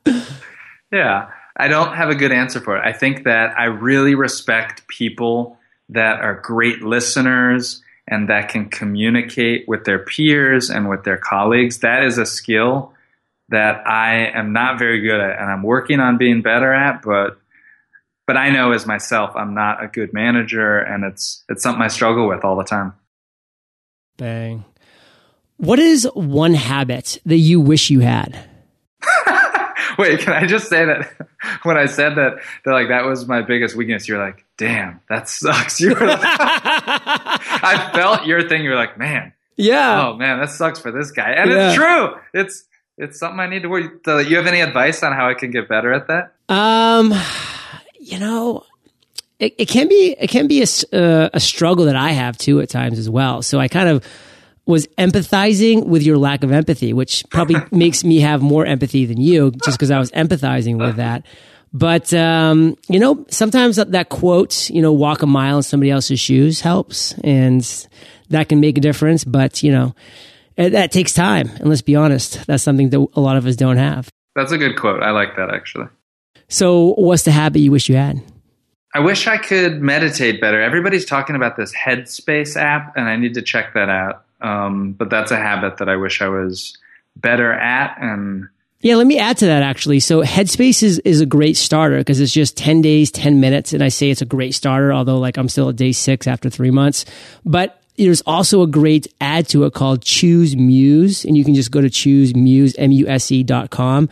Yeah, 0.92 1.30
I 1.56 1.68
don't 1.68 1.94
have 1.94 2.10
a 2.10 2.14
good 2.14 2.30
answer 2.30 2.60
for 2.60 2.76
it. 2.76 2.82
I 2.84 2.92
think 2.92 3.24
that 3.24 3.58
I 3.58 3.64
really 3.64 4.14
respect 4.14 4.86
people 4.86 5.58
that 5.88 6.20
are 6.20 6.34
great 6.34 6.82
listeners 6.82 7.82
and 8.06 8.28
that 8.28 8.48
can 8.48 8.68
communicate 8.68 9.66
with 9.66 9.84
their 9.84 9.98
peers 9.98 10.68
and 10.68 10.88
with 10.88 11.04
their 11.04 11.16
colleagues. 11.16 11.78
That 11.78 12.04
is 12.04 12.18
a 12.18 12.26
skill 12.26 12.92
that 13.50 13.86
I 13.86 14.26
am 14.26 14.52
not 14.52 14.78
very 14.78 15.00
good 15.00 15.20
at 15.20 15.38
and 15.38 15.50
I'm 15.50 15.62
working 15.62 16.00
on 16.00 16.18
being 16.18 16.42
better 16.42 16.72
at, 16.72 17.02
but 17.02 17.38
but 18.26 18.36
I 18.36 18.50
know 18.50 18.72
as 18.72 18.86
myself 18.86 19.34
I'm 19.34 19.54
not 19.54 19.82
a 19.82 19.88
good 19.88 20.12
manager 20.12 20.78
and 20.78 21.04
it's 21.04 21.44
it's 21.48 21.62
something 21.62 21.82
I 21.82 21.88
struggle 21.88 22.28
with 22.28 22.44
all 22.44 22.56
the 22.56 22.64
time. 22.64 22.94
Bang. 24.16 24.64
What 25.56 25.78
is 25.78 26.08
one 26.14 26.54
habit 26.54 27.18
that 27.26 27.36
you 27.36 27.60
wish 27.60 27.90
you 27.90 28.00
had? 28.00 28.48
Wait, 29.98 30.20
can 30.20 30.32
I 30.32 30.46
just 30.46 30.68
say 30.68 30.86
that 30.86 31.12
when 31.64 31.76
I 31.76 31.86
said 31.86 32.14
that, 32.14 32.38
that 32.64 32.70
like 32.70 32.88
that 32.88 33.04
was 33.04 33.26
my 33.26 33.42
biggest 33.42 33.76
weakness, 33.76 34.08
you're 34.08 34.18
like, 34.18 34.44
damn, 34.56 35.00
that 35.08 35.28
sucks. 35.28 35.80
You 35.80 35.94
were 35.94 36.06
like, 36.06 36.20
I 36.22 37.90
felt 37.92 38.26
your 38.26 38.48
thing. 38.48 38.62
You're 38.62 38.76
like, 38.76 38.96
man, 38.98 39.32
yeah, 39.56 40.08
oh 40.08 40.16
man, 40.16 40.40
that 40.40 40.50
sucks 40.50 40.78
for 40.78 40.92
this 40.92 41.10
guy, 41.10 41.32
and 41.32 41.50
yeah. 41.50 41.68
it's 41.68 41.76
true. 41.76 42.14
It's 42.32 42.64
it's 43.00 43.18
something 43.18 43.40
I 43.40 43.46
need 43.46 43.62
to 43.62 43.68
work. 43.68 44.02
Do 44.04 44.20
You 44.20 44.36
have 44.36 44.46
any 44.46 44.60
advice 44.60 45.02
on 45.02 45.12
how 45.12 45.28
I 45.28 45.34
can 45.34 45.50
get 45.50 45.68
better 45.68 45.92
at 45.92 46.06
that? 46.08 46.34
Um, 46.48 47.14
you 47.98 48.18
know, 48.18 48.64
it, 49.38 49.54
it 49.56 49.68
can 49.68 49.88
be 49.88 50.14
it 50.18 50.28
can 50.28 50.46
be 50.46 50.62
a, 50.62 50.96
uh, 50.96 51.30
a 51.32 51.40
struggle 51.40 51.86
that 51.86 51.96
I 51.96 52.12
have 52.12 52.36
too 52.36 52.60
at 52.60 52.68
times 52.68 52.98
as 52.98 53.08
well. 53.08 53.42
So 53.42 53.58
I 53.58 53.68
kind 53.68 53.88
of 53.88 54.06
was 54.66 54.86
empathizing 54.98 55.86
with 55.86 56.02
your 56.02 56.18
lack 56.18 56.44
of 56.44 56.52
empathy, 56.52 56.92
which 56.92 57.24
probably 57.30 57.56
makes 57.70 58.04
me 58.04 58.20
have 58.20 58.42
more 58.42 58.66
empathy 58.66 59.06
than 59.06 59.20
you, 59.20 59.50
just 59.64 59.78
because 59.78 59.90
I 59.90 59.98
was 59.98 60.10
empathizing 60.12 60.78
with 60.78 60.96
that. 61.04 61.24
But 61.72 62.12
um, 62.12 62.76
you 62.88 62.98
know, 62.98 63.24
sometimes 63.30 63.76
that 63.76 64.08
quote, 64.10 64.68
you 64.68 64.82
know, 64.82 64.92
walk 64.92 65.22
a 65.22 65.26
mile 65.26 65.56
in 65.58 65.62
somebody 65.62 65.90
else's 65.90 66.20
shoes 66.20 66.60
helps, 66.60 67.14
and 67.24 67.64
that 68.28 68.50
can 68.50 68.60
make 68.60 68.76
a 68.76 68.80
difference. 68.82 69.24
But 69.24 69.62
you 69.62 69.72
know, 69.72 69.94
that 70.68 70.92
takes 70.92 71.12
time, 71.12 71.48
and 71.48 71.68
let's 71.68 71.82
be 71.82 71.96
honest, 71.96 72.46
that's 72.46 72.62
something 72.62 72.90
that 72.90 73.06
a 73.14 73.20
lot 73.20 73.36
of 73.36 73.46
us 73.46 73.56
don't 73.56 73.78
have. 73.78 74.10
That's 74.36 74.52
a 74.52 74.58
good 74.58 74.76
quote. 74.76 75.02
I 75.02 75.10
like 75.10 75.36
that 75.36 75.52
actually. 75.52 75.86
So, 76.48 76.94
what's 76.94 77.22
the 77.22 77.30
habit 77.30 77.60
you 77.60 77.70
wish 77.70 77.88
you 77.88 77.96
had? 77.96 78.20
I 78.92 79.00
wish 79.00 79.26
I 79.26 79.36
could 79.36 79.80
meditate 79.80 80.40
better. 80.40 80.60
Everybody's 80.60 81.04
talking 81.04 81.36
about 81.36 81.56
this 81.56 81.72
Headspace 81.74 82.56
app, 82.56 82.96
and 82.96 83.08
I 83.08 83.16
need 83.16 83.34
to 83.34 83.42
check 83.42 83.74
that 83.74 83.88
out. 83.88 84.24
Um, 84.40 84.92
but 84.92 85.10
that's 85.10 85.30
a 85.30 85.36
habit 85.36 85.78
that 85.78 85.88
I 85.88 85.96
wish 85.96 86.20
I 86.22 86.28
was 86.28 86.76
better 87.16 87.52
at. 87.52 87.96
And 88.00 88.48
yeah, 88.80 88.96
let 88.96 89.06
me 89.06 89.18
add 89.18 89.36
to 89.38 89.46
that 89.46 89.62
actually. 89.62 90.00
So 90.00 90.22
Headspace 90.22 90.82
is, 90.82 90.98
is 91.00 91.20
a 91.20 91.26
great 91.26 91.56
starter 91.56 91.98
because 91.98 92.20
it's 92.20 92.32
just 92.32 92.56
10 92.56 92.80
days, 92.80 93.10
10 93.10 93.40
minutes. 93.40 93.72
And 93.72 93.82
I 93.82 93.88
say 93.88 94.10
it's 94.10 94.22
a 94.22 94.26
great 94.26 94.54
starter, 94.54 94.92
although 94.92 95.18
like 95.18 95.36
I'm 95.36 95.48
still 95.48 95.68
at 95.68 95.76
day 95.76 95.92
six 95.92 96.26
after 96.26 96.48
three 96.48 96.70
months. 96.70 97.04
But 97.44 97.79
there's 98.06 98.22
also 98.22 98.62
a 98.62 98.66
great 98.66 99.06
add 99.20 99.48
to 99.48 99.64
it 99.64 99.74
called 99.74 100.02
Choose 100.02 100.56
Muse. 100.56 101.24
And 101.24 101.36
you 101.36 101.44
can 101.44 101.54
just 101.54 101.70
go 101.70 101.80
to 101.80 101.90
choose 101.90 102.34
muse, 102.34 102.74
M-U-S-E 102.76 103.42
dot 103.42 103.70
com 103.70 104.08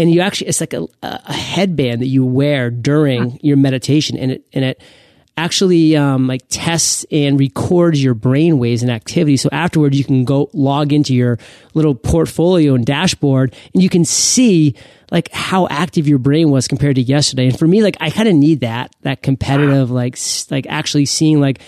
and 0.00 0.10
you 0.10 0.20
actually 0.20 0.48
it's 0.48 0.60
like 0.60 0.72
a, 0.72 0.86
a 1.02 1.32
headband 1.32 2.00
that 2.00 2.06
you 2.06 2.24
wear 2.24 2.70
during 2.70 3.38
your 3.42 3.56
meditation 3.56 4.16
and 4.16 4.32
it 4.32 4.44
and 4.52 4.64
it 4.64 4.82
actually 5.36 5.96
um, 5.96 6.26
like 6.26 6.42
tests 6.48 7.06
and 7.10 7.38
records 7.38 8.02
your 8.02 8.14
brain 8.14 8.58
waves 8.58 8.82
and 8.82 8.90
activity 8.90 9.36
so 9.36 9.48
afterwards 9.52 9.96
you 9.96 10.04
can 10.04 10.24
go 10.24 10.50
log 10.52 10.92
into 10.92 11.14
your 11.14 11.38
little 11.74 11.94
portfolio 11.94 12.74
and 12.74 12.84
dashboard 12.84 13.54
and 13.72 13.82
you 13.82 13.88
can 13.88 14.04
see 14.04 14.74
like 15.10 15.30
how 15.32 15.66
active 15.68 16.08
your 16.08 16.18
brain 16.18 16.50
was 16.50 16.66
compared 16.66 16.96
to 16.96 17.02
yesterday 17.02 17.46
and 17.46 17.58
for 17.58 17.66
me 17.66 17.82
like 17.82 17.96
i 18.00 18.10
kind 18.10 18.28
of 18.28 18.34
need 18.34 18.60
that 18.60 18.94
that 19.02 19.22
competitive 19.22 19.90
like 19.90 20.18
like 20.50 20.66
actually 20.66 21.06
seeing 21.06 21.40
like 21.40 21.60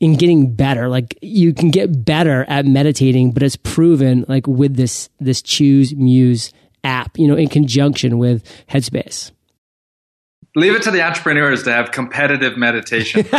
in 0.00 0.16
getting 0.16 0.54
better 0.54 0.88
like 0.88 1.16
you 1.20 1.52
can 1.52 1.70
get 1.70 2.04
better 2.04 2.44
at 2.48 2.64
meditating 2.64 3.30
but 3.32 3.42
it's 3.42 3.56
proven 3.56 4.24
like 4.28 4.46
with 4.46 4.74
this 4.74 5.10
this 5.20 5.42
choose 5.42 5.94
muse 5.94 6.52
app, 6.84 7.18
you 7.18 7.28
know, 7.28 7.36
in 7.36 7.48
conjunction 7.48 8.18
with 8.18 8.44
Headspace. 8.68 9.32
Leave 10.56 10.74
it 10.74 10.82
to 10.82 10.90
the 10.90 11.02
entrepreneurs 11.02 11.62
to 11.62 11.72
have 11.72 11.92
competitive 11.92 12.56
meditation. 12.56 13.24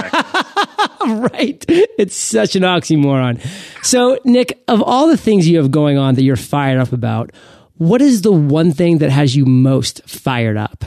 right. 1.06 1.63
It's 1.67 2.15
such 2.15 2.56
an 2.56 2.63
oxymoron. 2.63 3.45
So, 3.84 4.17
Nick, 4.24 4.63
of 4.69 4.82
all 4.82 5.08
the 5.08 5.17
things 5.17 5.47
you 5.47 5.58
have 5.58 5.71
going 5.71 5.97
on 5.97 6.15
that 6.15 6.24
you're 6.24 6.38
fired 6.38 6.80
up 6.80 6.93
about, 6.93 7.32
what 7.74 8.02
is 8.02 8.21
the 8.21 8.32
one 8.32 8.71
thing 8.71 9.00
that 9.00 9.10
has 9.10 9.36
you 9.36 9.45
most 9.45 10.08
fired 10.08 10.56
up? 10.56 10.86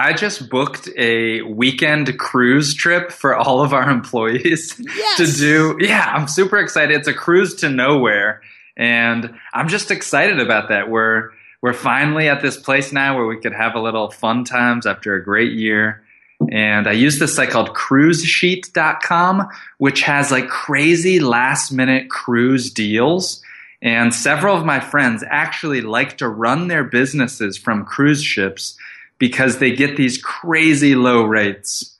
I 0.00 0.14
just 0.14 0.48
booked 0.48 0.88
a 0.96 1.42
weekend 1.42 2.18
cruise 2.18 2.74
trip 2.74 3.12
for 3.12 3.36
all 3.36 3.60
of 3.60 3.74
our 3.74 3.90
employees 3.98 4.80
yes. 4.80 5.16
to 5.18 5.26
do. 5.26 5.76
Yeah, 5.78 6.10
I'm 6.16 6.26
super 6.26 6.56
excited. 6.56 6.96
It's 6.96 7.08
a 7.08 7.12
cruise 7.12 7.56
to 7.56 7.68
nowhere. 7.68 8.40
And 8.78 9.34
I'm 9.52 9.68
just 9.68 9.90
excited 9.90 10.40
about 10.40 10.70
that. 10.70 10.88
We're 10.88 11.30
we're 11.60 11.74
finally 11.74 12.28
at 12.28 12.40
this 12.40 12.56
place 12.56 12.90
now 12.90 13.14
where 13.14 13.26
we 13.26 13.38
could 13.38 13.52
have 13.52 13.74
a 13.74 13.80
little 13.80 14.10
fun 14.10 14.44
times 14.44 14.86
after 14.86 15.14
a 15.14 15.22
great 15.22 15.52
year. 15.52 16.02
And 16.50 16.88
I 16.88 16.92
use 16.92 17.18
this 17.18 17.36
site 17.36 17.50
called 17.50 17.74
cruisesheet.com, 17.74 19.48
which 19.76 20.00
has 20.00 20.30
like 20.30 20.48
crazy 20.48 21.20
last 21.20 21.70
minute 21.70 22.08
cruise 22.08 22.72
deals. 22.72 23.42
And 23.82 24.14
several 24.14 24.56
of 24.56 24.64
my 24.64 24.80
friends 24.80 25.22
actually 25.28 25.82
like 25.82 26.16
to 26.18 26.28
run 26.28 26.68
their 26.68 26.84
businesses 26.84 27.58
from 27.58 27.84
cruise 27.84 28.24
ships 28.24 28.78
because 29.20 29.58
they 29.58 29.70
get 29.70 29.96
these 29.96 30.20
crazy 30.20 30.96
low 30.96 31.22
rates. 31.22 31.96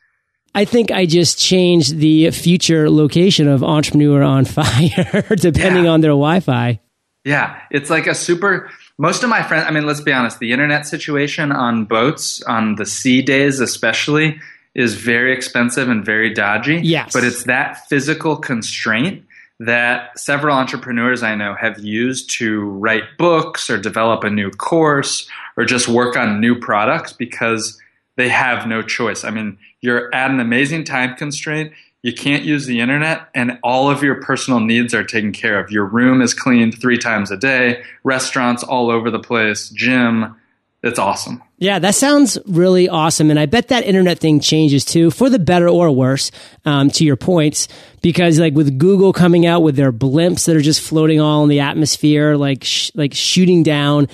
I 0.53 0.65
think 0.65 0.91
I 0.91 1.07
just 1.07 1.39
changed 1.39 1.99
the 1.99 2.33
future 2.33 2.91
location 2.91 3.47
of 3.47 3.63
Entrepreneur 3.63 4.25
on 4.25 4.45
Fire 4.45 5.25
depending 5.37 5.85
yeah. 5.85 5.91
on 5.91 6.01
their 6.01 6.11
Wi 6.11 6.41
Fi. 6.41 6.81
Yeah, 7.25 7.61
it's 7.71 7.91
like 7.91 8.09
a 8.09 8.15
super 8.15 8.69
most 8.99 9.23
of 9.23 9.31
my 9.31 9.43
friends, 9.43 9.67
I 9.67 9.71
mean, 9.71 9.87
let's 9.87 10.03
be 10.03 10.13
honest, 10.13 10.41
the 10.41 10.53
internet 10.53 10.87
situation 10.87 11.53
on 11.53 11.87
boats, 11.87 12.43
on 12.43 12.75
the 12.75 12.85
sea 12.85 13.23
days 13.23 13.59
especially, 13.59 14.39
is 14.75 14.95
very 14.95 15.33
expensive 15.33 15.89
and 15.89 16.05
very 16.05 16.35
dodgy. 16.35 16.81
Yes. 16.83 17.13
But 17.13 17.25
it's 17.25 17.45
that 17.45 17.89
physical 17.89 18.37
constraint 18.37 19.25
that 19.61 20.19
several 20.19 20.57
entrepreneurs 20.57 21.23
I 21.23 21.35
know 21.35 21.55
have 21.55 21.79
used 21.79 22.31
to 22.39 22.63
write 22.63 23.05
books 23.19 23.71
or 23.71 23.79
develop 23.79 24.25
a 24.25 24.31
new 24.31 24.51
course 24.51 25.29
or 25.57 25.65
just 25.65 25.87
work 25.87 26.17
on 26.17 26.41
new 26.41 26.59
products 26.59 27.13
because 27.13 27.79
they 28.17 28.29
have 28.29 28.67
no 28.67 28.83
choice. 28.83 29.23
I 29.23 29.31
mean, 29.31 29.59
you're 29.81 30.13
at 30.15 30.31
an 30.31 30.41
amazing 30.41 30.85
time 30.85 31.15
constraint 31.15 31.73
you 32.03 32.15
can't 32.15 32.45
use 32.45 32.65
the 32.67 32.81
internet 32.81 33.29
and 33.35 33.59
all 33.63 33.91
of 33.91 34.03
your 34.03 34.23
personal 34.23 34.61
needs 34.61 34.95
are 34.95 35.05
taken 35.05 35.33
care 35.33 35.59
of. 35.59 35.71
Your 35.71 35.85
room 35.85 36.23
is 36.23 36.33
cleaned 36.33 36.81
three 36.81 36.97
times 36.97 37.31
a 37.31 37.37
day, 37.37 37.83
restaurants 38.05 38.63
all 38.63 38.91
over 38.91 39.11
the 39.11 39.19
place, 39.19 39.69
gym. 39.69 40.35
It's 40.83 40.99
awesome. 40.99 41.43
Yeah, 41.59 41.79
that 41.79 41.95
sounds 41.95 42.39
really 42.47 42.89
awesome. 42.89 43.31
And 43.31 43.39
I 43.39 43.45
bet 43.45 43.69
that 43.69 43.85
internet 43.85 44.19
thing 44.19 44.41
changes 44.41 44.85
too, 44.85 45.11
for 45.11 45.29
the 45.29 45.39
better 45.39 45.69
or 45.69 45.91
worse, 45.91 46.31
um, 46.65 46.91
to 46.93 47.05
your 47.05 47.17
points. 47.17 47.69
Because 48.01 48.39
like 48.39 48.55
with 48.55 48.79
Google 48.79 49.13
coming 49.13 49.45
out 49.45 49.63
with 49.63 49.77
their 49.77 49.93
blimps 49.93 50.47
that 50.47 50.57
are 50.57 50.63
just 50.63 50.81
floating 50.81 51.21
all 51.21 51.43
in 51.43 51.51
the 51.51 51.61
atmosphere, 51.61 52.35
like, 52.37 52.65
sh- 52.65 52.91
like 52.95 53.13
shooting 53.13 53.63
down 53.63 54.09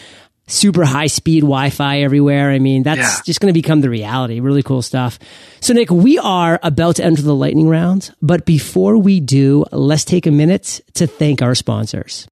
super 0.49 0.85
high 0.85 1.07
speed 1.07 1.41
Wi-Fi 1.41 2.03
everywhere. 2.03 2.51
I 2.51 2.59
mean, 2.59 2.83
that's 2.83 3.01
yeah. 3.01 3.23
just 3.25 3.41
going 3.41 3.53
to 3.53 3.59
become 3.59 3.81
the 3.81 3.91
reality. 3.91 4.41
Really 4.41 4.63
cool 4.63 4.83
stuff. 4.83 5.19
So 5.61 5.73
Nick, 5.73 5.91
we 5.91 6.19
are 6.19 6.59
about 6.65 6.97
to 6.97 7.05
enter 7.05 7.23
the 7.23 7.35
lightning 7.35 7.69
round, 7.69 8.13
but 8.23 8.45
before 8.45 8.97
we 8.97 9.21
do, 9.21 9.65
let's 9.71 10.05
take 10.05 10.27
a 10.27 10.33
minute 10.33 10.81
to 10.95 11.07
thank 11.07 11.43
our 11.43 11.55
sponsors. 11.55 12.27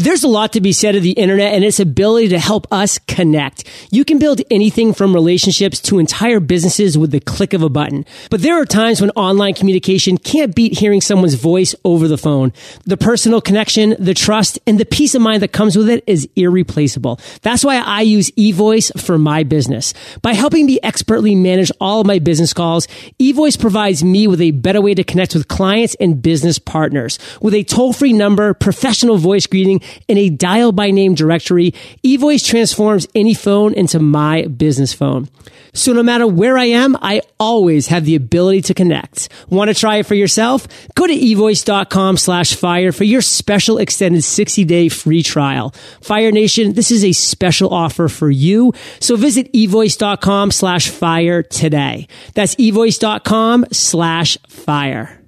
There's 0.00 0.22
a 0.22 0.28
lot 0.28 0.52
to 0.52 0.60
be 0.60 0.72
said 0.72 0.94
of 0.94 1.02
the 1.02 1.10
internet 1.10 1.54
and 1.54 1.64
its 1.64 1.80
ability 1.80 2.28
to 2.28 2.38
help 2.38 2.72
us 2.72 3.00
connect. 3.08 3.64
You 3.90 4.04
can 4.04 4.20
build 4.20 4.40
anything 4.48 4.94
from 4.94 5.12
relationships 5.12 5.80
to 5.80 5.98
entire 5.98 6.38
businesses 6.38 6.96
with 6.96 7.10
the 7.10 7.18
click 7.18 7.52
of 7.52 7.64
a 7.64 7.68
button. 7.68 8.06
But 8.30 8.42
there 8.42 8.54
are 8.60 8.64
times 8.64 9.00
when 9.00 9.10
online 9.10 9.54
communication 9.54 10.16
can't 10.16 10.54
beat 10.54 10.78
hearing 10.78 11.00
someone's 11.00 11.34
voice 11.34 11.74
over 11.84 12.06
the 12.06 12.16
phone. 12.16 12.52
The 12.84 12.96
personal 12.96 13.40
connection, 13.40 13.96
the 13.98 14.14
trust, 14.14 14.60
and 14.68 14.78
the 14.78 14.86
peace 14.86 15.16
of 15.16 15.20
mind 15.22 15.42
that 15.42 15.52
comes 15.52 15.76
with 15.76 15.88
it 15.88 16.04
is 16.06 16.28
irreplaceable. 16.36 17.18
That's 17.42 17.64
why 17.64 17.78
I 17.78 18.02
use 18.02 18.30
eVoice 18.38 19.02
for 19.04 19.18
my 19.18 19.42
business. 19.42 19.94
By 20.22 20.34
helping 20.34 20.66
me 20.66 20.78
expertly 20.80 21.34
manage 21.34 21.72
all 21.80 22.02
of 22.02 22.06
my 22.06 22.20
business 22.20 22.52
calls, 22.52 22.86
eVoice 23.18 23.58
provides 23.58 24.04
me 24.04 24.28
with 24.28 24.40
a 24.40 24.52
better 24.52 24.80
way 24.80 24.94
to 24.94 25.02
connect 25.02 25.34
with 25.34 25.48
clients 25.48 25.96
and 25.98 26.22
business 26.22 26.60
partners. 26.60 27.18
With 27.42 27.54
a 27.54 27.64
toll-free 27.64 28.12
number, 28.12 28.54
professional 28.54 29.16
voice 29.16 29.48
greeting, 29.48 29.80
in 30.06 30.18
a 30.18 30.30
dial 30.30 30.72
by 30.72 30.90
name 30.90 31.14
directory, 31.14 31.72
eVoice 32.04 32.46
transforms 32.46 33.06
any 33.14 33.34
phone 33.34 33.74
into 33.74 33.98
my 33.98 34.46
business 34.46 34.92
phone. 34.92 35.28
So 35.74 35.92
no 35.92 36.02
matter 36.02 36.26
where 36.26 36.58
I 36.58 36.66
am, 36.66 36.96
I 37.00 37.22
always 37.38 37.88
have 37.88 38.04
the 38.04 38.14
ability 38.16 38.62
to 38.62 38.74
connect. 38.74 39.28
Want 39.48 39.68
to 39.68 39.74
try 39.74 39.96
it 39.96 40.06
for 40.06 40.14
yourself? 40.14 40.66
Go 40.94 41.06
to 41.06 41.12
evoice.com 41.12 42.16
slash 42.16 42.54
fire 42.54 42.92
for 42.92 43.04
your 43.04 43.22
special 43.22 43.78
extended 43.78 44.24
60 44.24 44.64
day 44.64 44.88
free 44.88 45.22
trial. 45.22 45.70
Fire 46.00 46.32
Nation, 46.32 46.72
this 46.72 46.90
is 46.90 47.04
a 47.04 47.12
special 47.12 47.72
offer 47.72 48.08
for 48.08 48.30
you. 48.30 48.72
So 49.00 49.16
visit 49.16 49.52
evoice.com 49.52 50.50
slash 50.50 50.88
fire 50.88 51.42
today. 51.42 52.08
That's 52.34 52.54
evoice.com 52.56 53.66
slash 53.72 54.38
fire. 54.48 55.22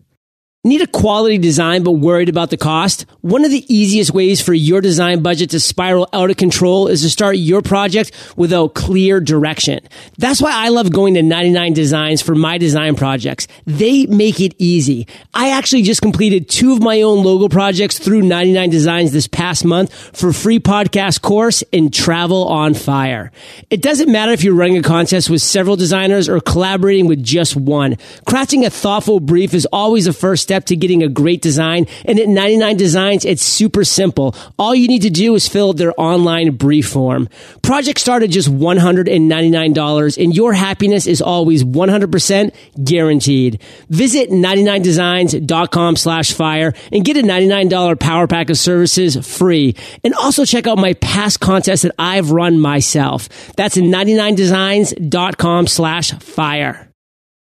Need 0.62 0.82
a 0.82 0.86
quality 0.86 1.38
design 1.38 1.84
but 1.84 1.92
worried 1.92 2.28
about 2.28 2.50
the 2.50 2.58
cost? 2.58 3.06
One 3.22 3.46
of 3.46 3.50
the 3.50 3.64
easiest 3.74 4.12
ways 4.12 4.42
for 4.42 4.52
your 4.52 4.82
design 4.82 5.22
budget 5.22 5.48
to 5.50 5.60
spiral 5.60 6.06
out 6.12 6.28
of 6.28 6.36
control 6.36 6.86
is 6.86 7.00
to 7.00 7.08
start 7.08 7.38
your 7.38 7.62
project 7.62 8.12
without 8.36 8.74
clear 8.74 9.20
direction. 9.20 9.80
That's 10.18 10.42
why 10.42 10.52
I 10.52 10.68
love 10.68 10.92
going 10.92 11.14
to 11.14 11.22
99 11.22 11.72
Designs 11.72 12.20
for 12.20 12.34
my 12.34 12.58
design 12.58 12.94
projects. 12.94 13.46
They 13.64 14.04
make 14.04 14.38
it 14.38 14.54
easy. 14.58 15.06
I 15.32 15.52
actually 15.52 15.80
just 15.80 16.02
completed 16.02 16.50
two 16.50 16.74
of 16.74 16.82
my 16.82 17.00
own 17.00 17.24
logo 17.24 17.48
projects 17.48 17.98
through 17.98 18.20
99 18.20 18.68
Designs 18.68 19.12
this 19.12 19.28
past 19.28 19.64
month 19.64 19.94
for 20.14 20.30
free 20.30 20.60
podcast 20.60 21.22
course 21.22 21.64
and 21.72 21.90
travel 21.90 22.46
on 22.48 22.74
fire. 22.74 23.32
It 23.70 23.80
doesn't 23.80 24.12
matter 24.12 24.32
if 24.32 24.44
you're 24.44 24.52
running 24.52 24.76
a 24.76 24.82
contest 24.82 25.30
with 25.30 25.40
several 25.40 25.76
designers 25.76 26.28
or 26.28 26.38
collaborating 26.38 27.06
with 27.06 27.24
just 27.24 27.56
one. 27.56 27.96
Crafting 28.28 28.66
a 28.66 28.68
thoughtful 28.68 29.20
brief 29.20 29.54
is 29.54 29.66
always 29.72 30.04
the 30.04 30.12
first 30.12 30.49
step 30.50 30.64
to 30.64 30.74
getting 30.74 31.04
a 31.04 31.08
great 31.08 31.40
design. 31.40 31.86
And 32.04 32.18
at 32.18 32.26
99 32.26 32.76
Designs, 32.76 33.24
it's 33.24 33.44
super 33.44 33.84
simple. 33.84 34.34
All 34.58 34.74
you 34.74 34.88
need 34.88 35.02
to 35.02 35.10
do 35.10 35.36
is 35.36 35.46
fill 35.46 35.74
their 35.74 35.92
online 35.96 36.56
brief 36.56 36.88
form. 36.88 37.28
Project 37.62 38.00
start 38.00 38.24
at 38.24 38.30
just 38.30 38.48
$199 38.48 40.22
and 40.22 40.34
your 40.34 40.52
happiness 40.52 41.06
is 41.06 41.22
always 41.22 41.62
100% 41.62 42.52
guaranteed. 42.82 43.62
Visit 43.90 44.30
99designs.com 44.30 45.94
slash 45.94 46.32
fire 46.32 46.74
and 46.90 47.04
get 47.04 47.16
a 47.16 47.22
$99 47.22 48.00
power 48.00 48.26
pack 48.26 48.50
of 48.50 48.58
services 48.58 49.14
free. 49.24 49.76
And 50.02 50.14
also 50.14 50.44
check 50.44 50.66
out 50.66 50.78
my 50.78 50.94
past 50.94 51.38
contests 51.38 51.82
that 51.82 51.94
I've 51.96 52.32
run 52.32 52.58
myself. 52.58 53.28
That's 53.54 53.76
at 53.76 53.84
99designs.com 53.84 55.68
slash 55.68 56.10
fire. 56.14 56.92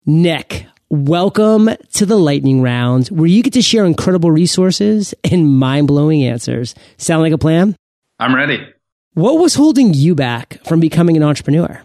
Nick, 0.06 0.67
welcome 0.89 1.69
to 1.91 2.06
the 2.06 2.17
lightning 2.17 2.62
round 2.62 3.08
where 3.08 3.28
you 3.28 3.43
get 3.43 3.54
to 3.54 3.62
share 3.62 3.86
incredible 3.86 4.32
resources 4.32 5.13
and 5.30 5.58
mind 5.58 5.88
blowing 5.88 6.23
answers. 6.23 6.76
Sound 6.97 7.21
like 7.21 7.34
a 7.34 7.38
plan? 7.38 7.76
I'm 8.19 8.34
ready. 8.34 8.65
What 9.13 9.39
was 9.39 9.56
holding 9.56 9.93
you 9.93 10.15
back 10.15 10.60
from 10.65 10.80
becoming 10.80 11.17
an 11.17 11.23
entrepreneur? 11.23 11.82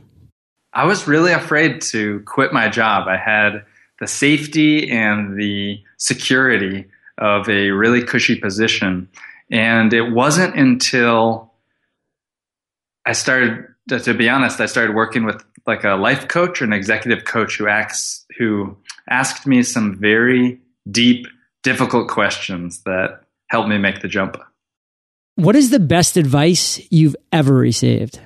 I 0.72 0.84
was 0.84 1.08
really 1.08 1.32
afraid 1.32 1.82
to 1.82 2.20
quit 2.20 2.52
my 2.52 2.68
job. 2.68 3.08
I 3.08 3.16
had 3.16 3.64
the 3.98 4.06
safety 4.06 4.90
and 4.90 5.36
the 5.38 5.82
security 5.96 6.86
of 7.18 7.48
a 7.48 7.70
really 7.70 8.02
cushy 8.02 8.36
position. 8.36 9.08
And 9.50 9.92
it 9.92 10.12
wasn't 10.12 10.56
until 10.56 11.52
I 13.04 13.12
started, 13.12 13.66
to 13.88 14.14
be 14.14 14.28
honest, 14.28 14.60
I 14.60 14.66
started 14.66 14.94
working 14.94 15.24
with 15.24 15.44
like 15.66 15.84
a 15.84 15.94
life 15.94 16.28
coach 16.28 16.60
or 16.60 16.64
an 16.64 16.72
executive 16.72 17.24
coach 17.24 17.58
who 17.58 17.68
acts, 17.68 18.24
who 18.38 18.76
asked 19.08 19.46
me 19.46 19.62
some 19.62 19.98
very 19.98 20.60
deep, 20.90 21.26
difficult 21.62 22.08
questions 22.08 22.82
that 22.84 23.22
helped 23.48 23.68
me 23.68 23.78
make 23.78 24.00
the 24.00 24.08
jump. 24.08 24.36
What 25.36 25.56
is 25.56 25.70
the 25.70 25.80
best 25.80 26.16
advice 26.16 26.80
you've 26.90 27.16
ever 27.32 27.54
received? 27.54 28.20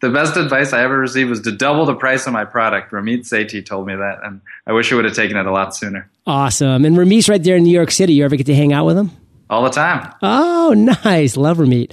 The 0.00 0.10
best 0.10 0.36
advice 0.36 0.72
I 0.72 0.82
ever 0.82 0.98
received 0.98 1.30
was 1.30 1.40
to 1.42 1.52
double 1.52 1.86
the 1.86 1.94
price 1.94 2.26
of 2.26 2.32
my 2.32 2.44
product. 2.44 2.92
Ramit 2.92 3.20
Sethi 3.20 3.64
told 3.64 3.86
me 3.86 3.94
that, 3.94 4.18
and 4.22 4.40
I 4.66 4.72
wish 4.72 4.92
I 4.92 4.96
would 4.96 5.06
have 5.06 5.14
taken 5.14 5.36
it 5.36 5.46
a 5.46 5.52
lot 5.52 5.74
sooner. 5.74 6.10
Awesome. 6.26 6.84
And 6.84 6.96
Ramit's 6.96 7.28
right 7.28 7.42
there 7.42 7.56
in 7.56 7.62
New 7.62 7.72
York 7.72 7.90
City. 7.90 8.14
You 8.14 8.24
ever 8.24 8.36
get 8.36 8.46
to 8.46 8.54
hang 8.54 8.72
out 8.72 8.84
with 8.84 8.98
him? 8.98 9.12
All 9.48 9.62
the 9.62 9.70
time. 9.70 10.12
Oh, 10.20 10.74
nice. 11.04 11.36
Love 11.36 11.58
Ramit. 11.58 11.92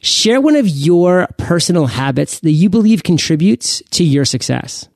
Share 0.00 0.40
one 0.40 0.56
of 0.56 0.66
your 0.66 1.28
personal 1.36 1.86
habits 1.86 2.40
that 2.40 2.50
you 2.50 2.68
believe 2.68 3.04
contributes 3.04 3.80
to 3.90 4.02
your 4.02 4.24
success. 4.24 4.88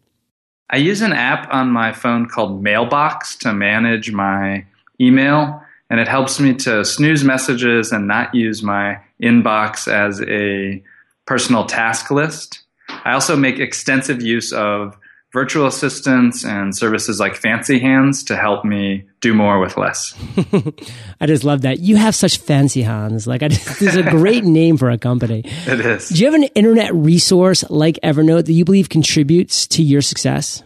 I 0.69 0.79
use 0.79 1.01
an 1.01 1.13
app 1.13 1.53
on 1.53 1.71
my 1.71 1.93
phone 1.93 2.27
called 2.27 2.63
Mailbox 2.63 3.37
to 3.37 3.53
manage 3.53 4.11
my 4.11 4.67
email, 5.01 5.63
and 5.89 6.01
it 6.01 6.09
helps 6.09 6.41
me 6.41 6.55
to 6.55 6.85
snooze 6.85 7.23
messages 7.23 7.93
and 7.93 8.09
not 8.09 8.35
use 8.35 8.63
my 8.63 8.99
inbox 9.23 9.87
as 9.87 10.21
a 10.23 10.83
personal 11.25 11.67
task 11.67 12.11
list. 12.11 12.63
I 12.89 13.13
also 13.13 13.37
make 13.37 13.59
extensive 13.59 14.23
use 14.23 14.53
of 14.53 14.97
virtual 15.37 15.67
assistants 15.67 16.47
and 16.47 16.75
services 16.75 17.21
like 17.21 17.35
Fancy 17.35 17.79
Hands 17.79 18.25
to 18.25 18.35
help 18.35 18.65
me 18.65 19.05
do 19.21 19.35
more 19.35 19.61
with 19.61 19.77
less. 19.77 20.15
I 21.21 21.27
just 21.27 21.45
love 21.45 21.61
that. 21.61 21.79
You 21.79 21.97
have 21.97 22.15
such 22.15 22.39
fancy 22.39 22.81
hands. 22.81 23.27
Like, 23.27 23.43
I 23.43 23.49
just, 23.49 23.67
this 23.67 23.83
is 23.83 23.97
a 23.97 24.03
great 24.03 24.45
name 24.61 24.79
for 24.79 24.89
a 24.89 24.97
company. 24.97 25.43
It 25.45 25.81
is. 25.81 26.09
Do 26.09 26.21
you 26.21 26.25
have 26.25 26.33
an 26.33 26.45
internet 26.55 26.95
resource 26.95 27.69
like 27.69 27.99
Evernote 28.03 28.47
that 28.47 28.55
you 28.55 28.65
believe 28.65 28.89
contributes 28.89 29.67
to 29.67 29.83
your 29.83 30.01
success? 30.01 30.63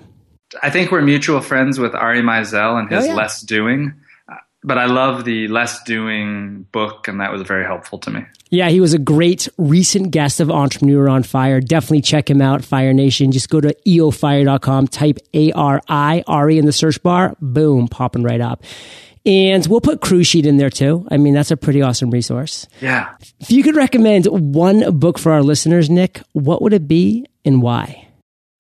I 0.63 0.71
think 0.71 0.93
we're 0.93 1.03
mutual 1.03 1.41
friends 1.41 1.81
with 1.81 1.93
Ari 1.97 2.23
Meisel 2.23 2.79
and 2.79 2.89
his 2.89 3.07
Oh, 3.07 3.09
yeah. 3.09 3.15
Less 3.17 3.41
Doing. 3.41 3.95
But 4.63 4.77
I 4.77 4.87
love 4.87 5.25
the 5.25 5.49
Less 5.49 5.83
Doing 5.85 6.67
book, 6.71 7.09
and 7.09 7.21
that 7.21 7.33
was 7.33 7.43
very 7.43 7.65
helpful 7.65 7.99
to 8.01 8.11
me. 8.11 8.27
Yeah, 8.51 8.69
he 8.69 8.81
was 8.81 8.93
a 8.93 8.99
great 8.99 9.49
recent 9.57 10.11
guest 10.11 10.39
of 10.41 10.51
Entrepreneur 10.51 11.09
on 11.09 11.23
Fire. 11.23 11.61
Definitely 11.61 12.03
check 12.03 12.29
him 12.29 12.43
out, 12.43 12.63
Fire 12.63 12.93
Nation. 12.93 13.33
Just 13.33 13.49
go 13.49 13.61
to 13.61 13.75
eofire.com, 13.87 14.89
type 14.89 15.19
A 15.33 15.53
R 15.53 15.81
I 15.89 16.25
R 16.27 16.51
E 16.51 16.59
in 16.59 16.67
the 16.67 16.73
search 16.73 17.03
bar. 17.03 17.37
Boom, 17.41 17.89
popping 17.89 18.23
right 18.23 18.41
up. 18.41 18.63
And 19.25 19.67
we'll 19.67 19.81
put 19.81 20.01
Cruise 20.01 20.27
Sheet 20.27 20.47
in 20.47 20.57
there 20.57 20.71
too. 20.71 21.07
I 21.11 21.17
mean, 21.17 21.35
that's 21.35 21.51
a 21.51 21.57
pretty 21.57 21.83
awesome 21.83 22.11
resource. 22.11 22.67
Yeah. 22.81 23.15
If 23.39 23.51
you 23.51 23.63
could 23.63 23.77
recommend 23.77 24.27
one 24.27 24.99
book 24.99 25.19
for 25.19 25.33
our 25.33 25.43
listeners, 25.43 25.91
Nick, 25.91 26.23
what 26.33 26.63
would 26.63 26.73
it 26.73 26.89
be 26.89 27.27
and 27.45 27.63
why? 27.63 28.09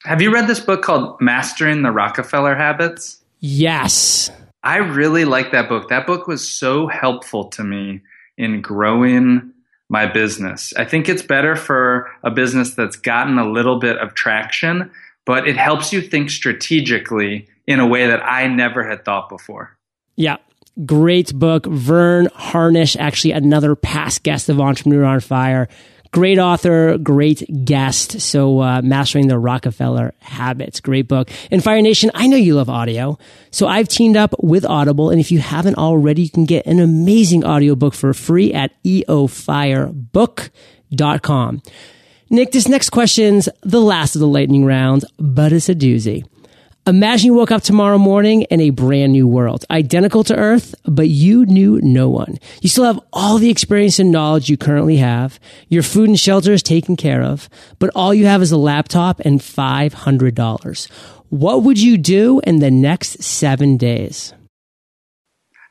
Have 0.05 0.23
you 0.23 0.33
read 0.33 0.47
this 0.47 0.61
book 0.61 0.83
called 0.83 1.21
Mastering 1.21 1.83
the 1.83 1.91
Rockefeller 1.91 2.55
Habits? 2.55 3.21
Yes. 3.41 4.31
I 4.63 4.77
really 4.77 5.25
like 5.25 5.53
that 5.53 5.69
book. 5.69 5.89
That 5.89 6.07
book 6.07 6.27
was 6.27 6.47
so 6.49 6.87
helpful 6.87 7.45
to 7.51 7.65
me 7.65 8.03
in 8.37 8.61
growing 8.61 9.53
my 9.89 10.07
business. 10.07 10.73
I 10.77 10.85
think 10.85 11.09
it's 11.09 11.23
better 11.23 11.57
for 11.57 12.11
a 12.23 12.31
business 12.31 12.75
that's 12.75 12.97
gotten 12.97 13.39
a 13.39 13.51
little 13.51 13.79
bit 13.79 13.99
of 13.99 14.15
traction, 14.15 14.91
but 15.27 15.49
it 15.49 15.57
helps 15.57 15.93
you 15.93 16.01
think 16.01 16.31
strategically 16.31 17.49
in 17.67 17.81
a 17.81 17.87
way 17.87 18.07
that 18.07 18.25
I 18.25 18.47
never 18.47 18.89
had 18.89 19.05
thought 19.05 19.29
before. 19.29 19.77
Yeah. 20.17 20.37
Great 20.87 21.35
book. 21.35 21.67
Verne 21.67 22.29
Harnish, 22.35 22.97
actually 22.97 23.33
another 23.33 23.75
past 23.75 24.23
guest 24.23 24.49
of 24.49 24.61
Entrepreneur 24.61 25.05
on 25.05 25.21
Fire. 25.21 25.69
Great 26.13 26.39
author, 26.39 26.97
great 26.99 27.65
guest. 27.65 28.21
So, 28.21 28.61
uh, 28.61 28.83
Mastering 28.83 29.29
the 29.29 29.39
Rockefeller 29.39 30.13
Habits. 30.19 30.81
Great 30.81 31.07
book. 31.07 31.31
And 31.53 31.63
Fire 31.63 31.81
Nation, 31.81 32.11
I 32.15 32.27
know 32.27 32.37
you 32.37 32.57
love 32.57 32.69
audio. 32.69 33.17
So 33.53 33.69
I've 33.69 33.87
teamed 33.87 34.17
up 34.17 34.35
with 34.43 34.65
Audible. 34.65 35.11
And 35.11 35.21
if 35.21 35.31
you 35.31 35.39
haven't 35.39 35.77
already, 35.77 36.23
you 36.23 36.31
can 36.31 36.47
get 36.47 36.67
an 36.67 36.81
amazing 36.81 37.45
audiobook 37.45 37.95
for 37.95 38.13
free 38.13 38.53
at 38.53 38.73
eofirebook.com. 38.83 41.63
Nick, 42.33 42.53
this 42.53 42.69
next 42.69 42.91
question's 42.91 43.49
the 43.63 43.81
last 43.81 44.15
of 44.17 44.21
the 44.21 44.27
lightning 44.27 44.65
round, 44.65 45.05
but 45.19 45.53
it's 45.53 45.69
a 45.69 45.75
doozy. 45.75 46.25
Imagine 46.87 47.27
you 47.27 47.35
woke 47.35 47.51
up 47.51 47.63
tomorrow 47.63 47.99
morning 47.99 48.43
in 48.43 48.59
a 48.59 48.71
brand 48.71 49.13
new 49.13 49.29
world, 49.29 49.67
identical 49.71 50.25
to 50.25 50.35
Earth, 50.35 50.75
but 50.85 51.09
you 51.09 51.45
knew 51.45 51.79
no 51.83 52.09
one. 52.09 52.39
You 52.63 52.71
still 52.71 52.85
have 52.85 52.99
all 53.13 53.37
the 53.37 53.51
experience 53.51 53.99
and 53.99 54.11
knowledge 54.11 54.49
you 54.49 54.57
currently 54.57 54.97
have. 54.97 55.39
Your 55.69 55.83
food 55.83 56.09
and 56.09 56.19
shelter 56.19 56.53
is 56.53 56.63
taken 56.63 56.97
care 56.97 57.23
of, 57.23 57.51
but 57.79 57.91
all 57.95 58.15
you 58.15 58.25
have 58.25 58.41
is 58.41 58.51
a 58.51 58.57
laptop 58.57 59.21
and 59.21 59.41
$500. 59.41 60.91
What 61.29 61.63
would 61.65 61.79
you 61.79 61.99
do 61.99 62.41
in 62.45 62.61
the 62.61 62.71
next 62.71 63.23
seven 63.23 63.77
days? 63.77 64.33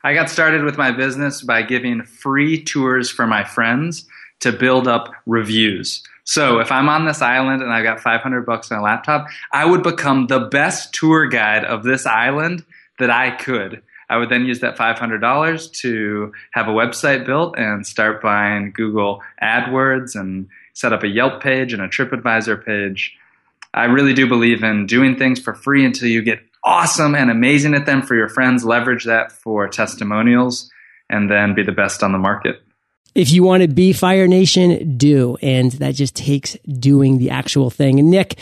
I 0.04 0.14
got 0.14 0.30
started 0.30 0.62
with 0.62 0.78
my 0.78 0.92
business 0.92 1.42
by 1.42 1.62
giving 1.62 2.04
free 2.04 2.62
tours 2.62 3.10
for 3.10 3.26
my 3.26 3.42
friends 3.42 4.06
to 4.40 4.52
build 4.52 4.86
up 4.86 5.12
reviews. 5.26 6.04
So 6.30 6.60
if 6.60 6.70
I'm 6.70 6.88
on 6.88 7.06
this 7.06 7.22
island 7.22 7.60
and 7.60 7.72
I've 7.72 7.82
got 7.82 7.98
500 7.98 8.46
bucks 8.46 8.70
on 8.70 8.78
a 8.78 8.82
laptop, 8.82 9.26
I 9.50 9.64
would 9.64 9.82
become 9.82 10.28
the 10.28 10.38
best 10.38 10.94
tour 10.94 11.26
guide 11.26 11.64
of 11.64 11.82
this 11.82 12.06
island 12.06 12.64
that 13.00 13.10
I 13.10 13.32
could. 13.32 13.82
I 14.08 14.16
would 14.16 14.28
then 14.28 14.46
use 14.46 14.60
that 14.60 14.78
$500 14.78 15.72
to 15.80 16.32
have 16.52 16.68
a 16.68 16.70
website 16.70 17.26
built 17.26 17.58
and 17.58 17.84
start 17.84 18.22
buying 18.22 18.70
Google 18.70 19.22
AdWords 19.42 20.14
and 20.14 20.46
set 20.72 20.92
up 20.92 21.02
a 21.02 21.08
Yelp 21.08 21.42
page 21.42 21.72
and 21.72 21.82
a 21.82 21.88
TripAdvisor 21.88 22.64
page. 22.64 23.18
I 23.74 23.86
really 23.86 24.14
do 24.14 24.28
believe 24.28 24.62
in 24.62 24.86
doing 24.86 25.16
things 25.16 25.40
for 25.40 25.52
free 25.52 25.84
until 25.84 26.06
you 26.06 26.22
get 26.22 26.38
awesome 26.62 27.16
and 27.16 27.32
amazing 27.32 27.74
at 27.74 27.86
them 27.86 28.02
for 28.02 28.14
your 28.14 28.28
friends. 28.28 28.64
Leverage 28.64 29.02
that 29.06 29.32
for 29.32 29.66
testimonials 29.66 30.70
and 31.08 31.28
then 31.28 31.56
be 31.56 31.64
the 31.64 31.72
best 31.72 32.04
on 32.04 32.12
the 32.12 32.18
market. 32.18 32.62
If 33.14 33.32
you 33.32 33.42
want 33.42 33.62
to 33.62 33.68
be 33.68 33.92
Fire 33.92 34.28
Nation, 34.28 34.96
do. 34.96 35.36
And 35.42 35.72
that 35.72 35.94
just 35.94 36.14
takes 36.14 36.56
doing 36.66 37.18
the 37.18 37.30
actual 37.30 37.70
thing. 37.70 37.98
And 37.98 38.10
Nick, 38.10 38.38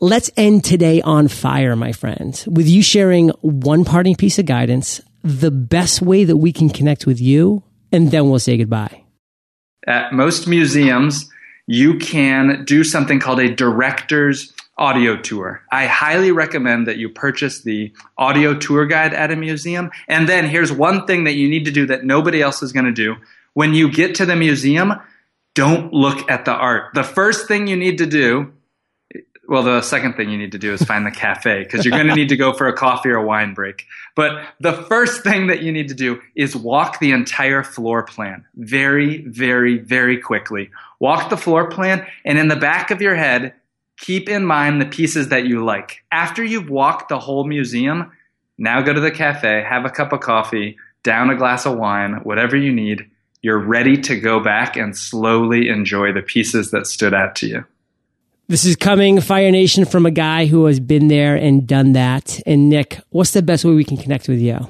let's 0.00 0.30
end 0.36 0.64
today 0.64 1.00
on 1.00 1.28
fire, 1.28 1.76
my 1.76 1.92
friend, 1.92 2.42
with 2.46 2.68
you 2.68 2.82
sharing 2.82 3.30
one 3.40 3.84
parting 3.84 4.14
piece 4.14 4.38
of 4.38 4.46
guidance, 4.46 5.00
the 5.22 5.50
best 5.50 6.02
way 6.02 6.24
that 6.24 6.36
we 6.36 6.52
can 6.52 6.68
connect 6.68 7.06
with 7.06 7.20
you, 7.20 7.62
and 7.90 8.10
then 8.10 8.28
we'll 8.28 8.38
say 8.38 8.56
goodbye. 8.56 9.02
At 9.86 10.12
most 10.12 10.46
museums, 10.46 11.30
you 11.66 11.98
can 11.98 12.64
do 12.64 12.84
something 12.84 13.18
called 13.18 13.40
a 13.40 13.54
director's 13.54 14.52
audio 14.78 15.16
tour. 15.16 15.62
I 15.72 15.86
highly 15.86 16.32
recommend 16.32 16.86
that 16.86 16.98
you 16.98 17.08
purchase 17.08 17.62
the 17.62 17.92
audio 18.18 18.54
tour 18.54 18.86
guide 18.86 19.14
at 19.14 19.30
a 19.30 19.36
museum. 19.36 19.90
And 20.06 20.28
then 20.28 20.46
here's 20.46 20.70
one 20.70 21.06
thing 21.06 21.24
that 21.24 21.34
you 21.34 21.48
need 21.48 21.64
to 21.64 21.70
do 21.70 21.86
that 21.86 22.04
nobody 22.04 22.42
else 22.42 22.62
is 22.62 22.72
going 22.72 22.84
to 22.86 22.92
do. 22.92 23.16
When 23.56 23.72
you 23.72 23.90
get 23.90 24.16
to 24.16 24.26
the 24.26 24.36
museum, 24.36 24.92
don't 25.54 25.90
look 25.90 26.30
at 26.30 26.44
the 26.44 26.52
art. 26.52 26.92
The 26.92 27.02
first 27.02 27.48
thing 27.48 27.66
you 27.66 27.74
need 27.74 27.96
to 27.96 28.06
do, 28.06 28.52
well, 29.48 29.62
the 29.62 29.80
second 29.80 30.12
thing 30.12 30.28
you 30.28 30.36
need 30.36 30.52
to 30.52 30.58
do 30.58 30.74
is 30.74 30.82
find 30.82 31.06
the 31.06 31.10
cafe 31.26 31.62
because 31.62 31.82
you're 31.82 31.96
going 31.96 32.08
to 32.08 32.14
need 32.14 32.28
to 32.28 32.36
go 32.36 32.52
for 32.52 32.68
a 32.68 32.74
coffee 32.74 33.08
or 33.08 33.16
a 33.16 33.24
wine 33.24 33.54
break. 33.54 33.86
But 34.14 34.46
the 34.60 34.74
first 34.74 35.22
thing 35.22 35.46
that 35.46 35.62
you 35.62 35.72
need 35.72 35.88
to 35.88 35.94
do 35.94 36.20
is 36.34 36.54
walk 36.54 37.00
the 37.00 37.12
entire 37.12 37.62
floor 37.62 38.02
plan 38.02 38.44
very, 38.56 39.22
very, 39.22 39.78
very 39.78 40.18
quickly. 40.18 40.68
Walk 41.00 41.30
the 41.30 41.38
floor 41.38 41.70
plan, 41.70 42.06
and 42.26 42.38
in 42.38 42.48
the 42.48 42.56
back 42.56 42.90
of 42.90 43.00
your 43.00 43.14
head, 43.14 43.54
keep 43.96 44.28
in 44.28 44.44
mind 44.44 44.82
the 44.82 44.86
pieces 44.86 45.28
that 45.30 45.46
you 45.46 45.64
like. 45.64 46.04
After 46.12 46.44
you've 46.44 46.68
walked 46.68 47.08
the 47.08 47.18
whole 47.18 47.44
museum, 47.44 48.12
Now 48.58 48.82
go 48.82 48.92
to 48.92 49.00
the 49.00 49.10
cafe, 49.10 49.64
have 49.66 49.86
a 49.86 49.90
cup 49.90 50.12
of 50.12 50.20
coffee, 50.20 50.76
down 51.02 51.30
a 51.30 51.36
glass 51.36 51.64
of 51.64 51.78
wine, 51.78 52.20
whatever 52.22 52.54
you 52.54 52.70
need. 52.70 53.10
You're 53.42 53.58
ready 53.58 53.96
to 54.02 54.18
go 54.18 54.40
back 54.40 54.76
and 54.76 54.96
slowly 54.96 55.68
enjoy 55.68 56.12
the 56.12 56.22
pieces 56.22 56.70
that 56.70 56.86
stood 56.86 57.14
out 57.14 57.36
to 57.36 57.46
you. 57.46 57.64
This 58.48 58.64
is 58.64 58.76
coming, 58.76 59.20
Fire 59.20 59.50
Nation, 59.50 59.84
from 59.84 60.06
a 60.06 60.10
guy 60.10 60.46
who 60.46 60.66
has 60.66 60.78
been 60.78 61.08
there 61.08 61.34
and 61.34 61.66
done 61.66 61.92
that. 61.92 62.40
And 62.46 62.68
Nick, 62.68 63.00
what's 63.10 63.32
the 63.32 63.42
best 63.42 63.64
way 63.64 63.74
we 63.74 63.84
can 63.84 63.96
connect 63.96 64.28
with 64.28 64.38
you? 64.38 64.68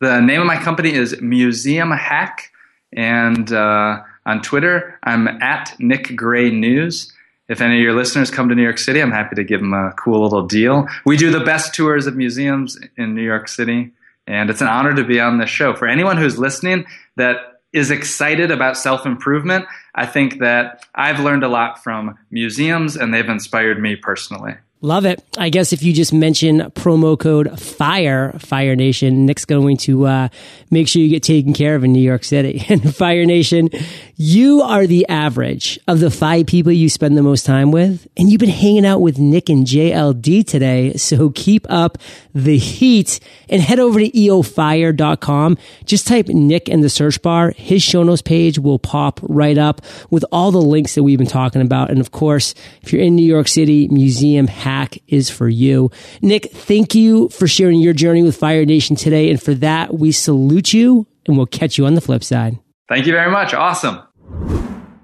The 0.00 0.20
name 0.20 0.40
of 0.40 0.46
my 0.46 0.56
company 0.56 0.94
is 0.94 1.20
Museum 1.20 1.90
Hack, 1.90 2.50
and 2.92 3.52
uh, 3.52 4.00
on 4.24 4.42
Twitter, 4.42 4.98
I'm 5.04 5.28
at 5.28 5.74
Nick 5.78 6.16
Gray 6.16 6.50
News. 6.50 7.12
If 7.48 7.60
any 7.60 7.76
of 7.76 7.82
your 7.82 7.94
listeners 7.94 8.30
come 8.30 8.48
to 8.48 8.54
New 8.54 8.62
York 8.62 8.78
City, 8.78 9.02
I'm 9.02 9.12
happy 9.12 9.36
to 9.36 9.44
give 9.44 9.60
them 9.60 9.74
a 9.74 9.92
cool 9.98 10.22
little 10.22 10.46
deal. 10.46 10.88
We 11.04 11.18
do 11.18 11.30
the 11.30 11.44
best 11.44 11.74
tours 11.74 12.06
of 12.06 12.16
museums 12.16 12.78
in 12.96 13.14
New 13.14 13.22
York 13.22 13.46
City, 13.46 13.92
and 14.26 14.48
it's 14.48 14.62
an 14.62 14.68
honor 14.68 14.94
to 14.94 15.04
be 15.04 15.20
on 15.20 15.36
this 15.36 15.50
show. 15.50 15.74
For 15.74 15.86
anyone 15.86 16.16
who's 16.16 16.38
listening 16.38 16.86
that 17.16 17.51
is 17.72 17.90
excited 17.90 18.50
about 18.50 18.76
self 18.76 19.06
improvement, 19.06 19.66
I 19.94 20.06
think 20.06 20.40
that 20.40 20.86
I've 20.94 21.20
learned 21.20 21.44
a 21.44 21.48
lot 21.48 21.82
from 21.82 22.18
museums, 22.30 22.96
and 22.96 23.12
they've 23.12 23.28
inspired 23.28 23.80
me 23.80 23.96
personally. 23.96 24.54
Love 24.84 25.04
it. 25.04 25.22
I 25.38 25.48
guess 25.48 25.72
if 25.72 25.84
you 25.84 25.92
just 25.92 26.12
mention 26.12 26.58
promo 26.72 27.16
code 27.16 27.56
FIRE, 27.56 28.32
Fire 28.40 28.74
Nation, 28.74 29.26
Nick's 29.26 29.44
going 29.44 29.76
to 29.78 30.06
uh, 30.06 30.28
make 30.72 30.88
sure 30.88 31.00
you 31.00 31.08
get 31.08 31.22
taken 31.22 31.52
care 31.52 31.76
of 31.76 31.84
in 31.84 31.92
New 31.92 32.02
York 32.02 32.24
City. 32.24 32.64
And 32.72 32.94
Fire 32.96 33.26
Nation, 33.26 33.68
you 34.16 34.62
are 34.62 34.86
the 34.86 35.06
average 35.08 35.78
of 35.86 36.00
the 36.00 36.10
five 36.10 36.46
people 36.46 36.72
you 36.72 36.88
spend 36.88 37.16
the 37.16 37.22
most 37.22 37.44
time 37.44 37.70
with. 37.70 38.08
And 38.16 38.28
you've 38.28 38.40
been 38.40 38.48
hanging 38.48 38.86
out 38.86 39.00
with 39.00 39.18
Nick 39.18 39.48
and 39.48 39.66
JLD 39.66 40.46
today. 40.46 40.94
So 40.94 41.30
keep 41.30 41.64
up 41.70 41.98
the 42.34 42.56
heat 42.56 43.20
and 43.48 43.60
head 43.60 43.78
over 43.78 44.00
to 44.00 44.10
eofire.com. 44.10 45.58
Just 45.84 46.08
type 46.08 46.28
Nick 46.28 46.68
in 46.68 46.80
the 46.80 46.88
search 46.88 47.20
bar. 47.22 47.52
His 47.56 47.82
show 47.82 48.02
notes 48.02 48.22
page 48.22 48.58
will 48.58 48.78
pop 48.78 49.20
right 49.22 49.58
up 49.58 49.82
with 50.10 50.24
all 50.32 50.50
the 50.50 50.62
links 50.62 50.94
that 50.94 51.02
we've 51.02 51.18
been 51.18 51.26
talking 51.26 51.60
about. 51.62 51.90
And 51.90 52.00
of 52.00 52.10
course, 52.10 52.54
if 52.82 52.92
you're 52.92 53.02
in 53.02 53.14
New 53.14 53.26
York 53.26 53.48
City, 53.48 53.86
Museum 53.88 54.46
hack 54.72 54.98
is 55.06 55.28
for 55.30 55.48
you. 55.48 55.90
Nick, 56.22 56.50
thank 56.52 56.94
you 56.94 57.28
for 57.28 57.46
sharing 57.46 57.80
your 57.80 57.92
journey 57.92 58.22
with 58.22 58.36
Fire 58.36 58.64
Nation 58.64 58.96
today. 58.96 59.30
And 59.30 59.40
for 59.40 59.54
that, 59.54 59.94
we 59.94 60.12
salute 60.12 60.72
you 60.72 61.06
and 61.26 61.36
we'll 61.36 61.46
catch 61.46 61.76
you 61.78 61.86
on 61.86 61.94
the 61.94 62.00
flip 62.00 62.24
side. 62.24 62.58
Thank 62.88 63.06
you 63.06 63.12
very 63.12 63.30
much. 63.30 63.54
Awesome. 63.54 64.00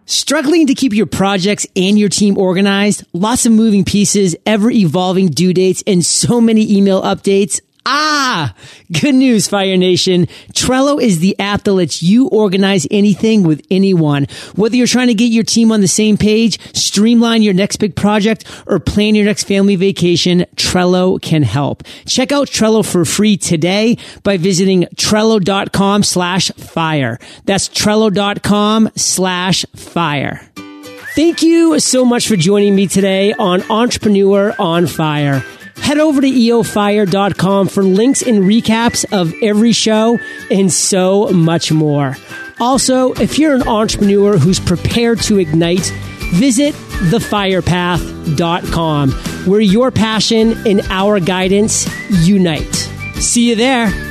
Struggling 0.07 0.67
to 0.69 0.75
keep 0.75 0.95
your 0.95 1.07
projects 1.07 1.67
and 1.77 1.99
your 1.99 2.09
team 2.09 2.39
organized? 2.39 3.05
Lots 3.13 3.45
of 3.45 3.53
moving 3.53 3.85
pieces, 3.85 4.35
ever 4.47 4.71
evolving 4.71 5.29
due 5.29 5.53
dates, 5.53 5.83
and 5.87 6.05
so 6.05 6.41
many 6.41 6.77
email 6.77 7.03
updates. 7.03 7.61
Ah, 7.91 8.55
good 8.93 9.15
news, 9.15 9.49
Fire 9.49 9.79
Nation. 9.79 10.27
Trello 10.53 11.01
is 11.01 11.21
the 11.21 11.35
app 11.39 11.63
that 11.63 11.73
lets 11.73 12.03
you 12.03 12.29
organize 12.29 12.87
anything 12.91 13.45
with 13.45 13.65
anyone. 13.71 14.27
Whether 14.57 14.77
you're 14.77 14.87
trying 14.87 15.07
to 15.07 15.15
get 15.15 15.33
your 15.33 15.43
team 15.43 15.73
on 15.73 15.81
the 15.81 15.89
same 15.89 16.19
page, 16.19 16.61
streamline 16.77 17.41
your 17.41 17.55
next 17.55 17.79
big 17.79 17.97
project, 17.97 18.45
or 18.67 18.79
plan 18.79 19.15
your 19.15 19.25
next 19.25 19.45
family 19.45 19.75
vacation, 19.77 20.45
Trello 20.55 21.19
can 21.23 21.43
help. 21.43 21.83
Check 22.05 22.31
out 22.31 22.49
Trello 22.49 22.85
for 22.85 23.07
free 23.07 23.39
today 23.39 23.97
by 24.23 24.37
visiting 24.37 24.83
Trello.com 24.97 26.03
slash 26.03 26.51
fire. 26.51 27.19
That's 27.47 27.71
Trello.com 27.71 28.91
slash 28.97 29.65
fire. 29.75 30.43
Thank 31.17 31.43
you 31.43 31.81
so 31.81 32.05
much 32.05 32.29
for 32.29 32.37
joining 32.37 32.75
me 32.75 32.87
today 32.87 33.33
on 33.33 33.63
Entrepreneur 33.71 34.55
on 34.59 34.87
Fire. 34.87 35.43
Head 35.83 35.99
over 35.99 36.21
to 36.21 36.27
eofire.com 36.27 37.69
for 37.69 37.83
links 37.83 38.23
and 38.23 38.45
recaps 38.45 39.05
of 39.13 39.35
every 39.43 39.73
show 39.73 40.19
and 40.51 40.73
so 40.73 41.29
much 41.29 41.73
more. 41.73 42.17
Also, 42.61 43.13
if 43.15 43.39
you're 43.39 43.55
an 43.55 43.67
entrepreneur 43.69 44.37
who's 44.37 44.61
prepared 44.61 45.21
to 45.23 45.39
ignite, 45.39 45.91
visit 46.33 46.75
thefirepath.com 46.75 49.13
where 49.47 49.61
your 49.61 49.91
passion 49.91 50.53
and 50.67 50.83
our 50.91 51.19
guidance 51.21 51.89
unite. 52.11 52.75
See 53.15 53.49
you 53.49 53.55
there. 53.55 54.08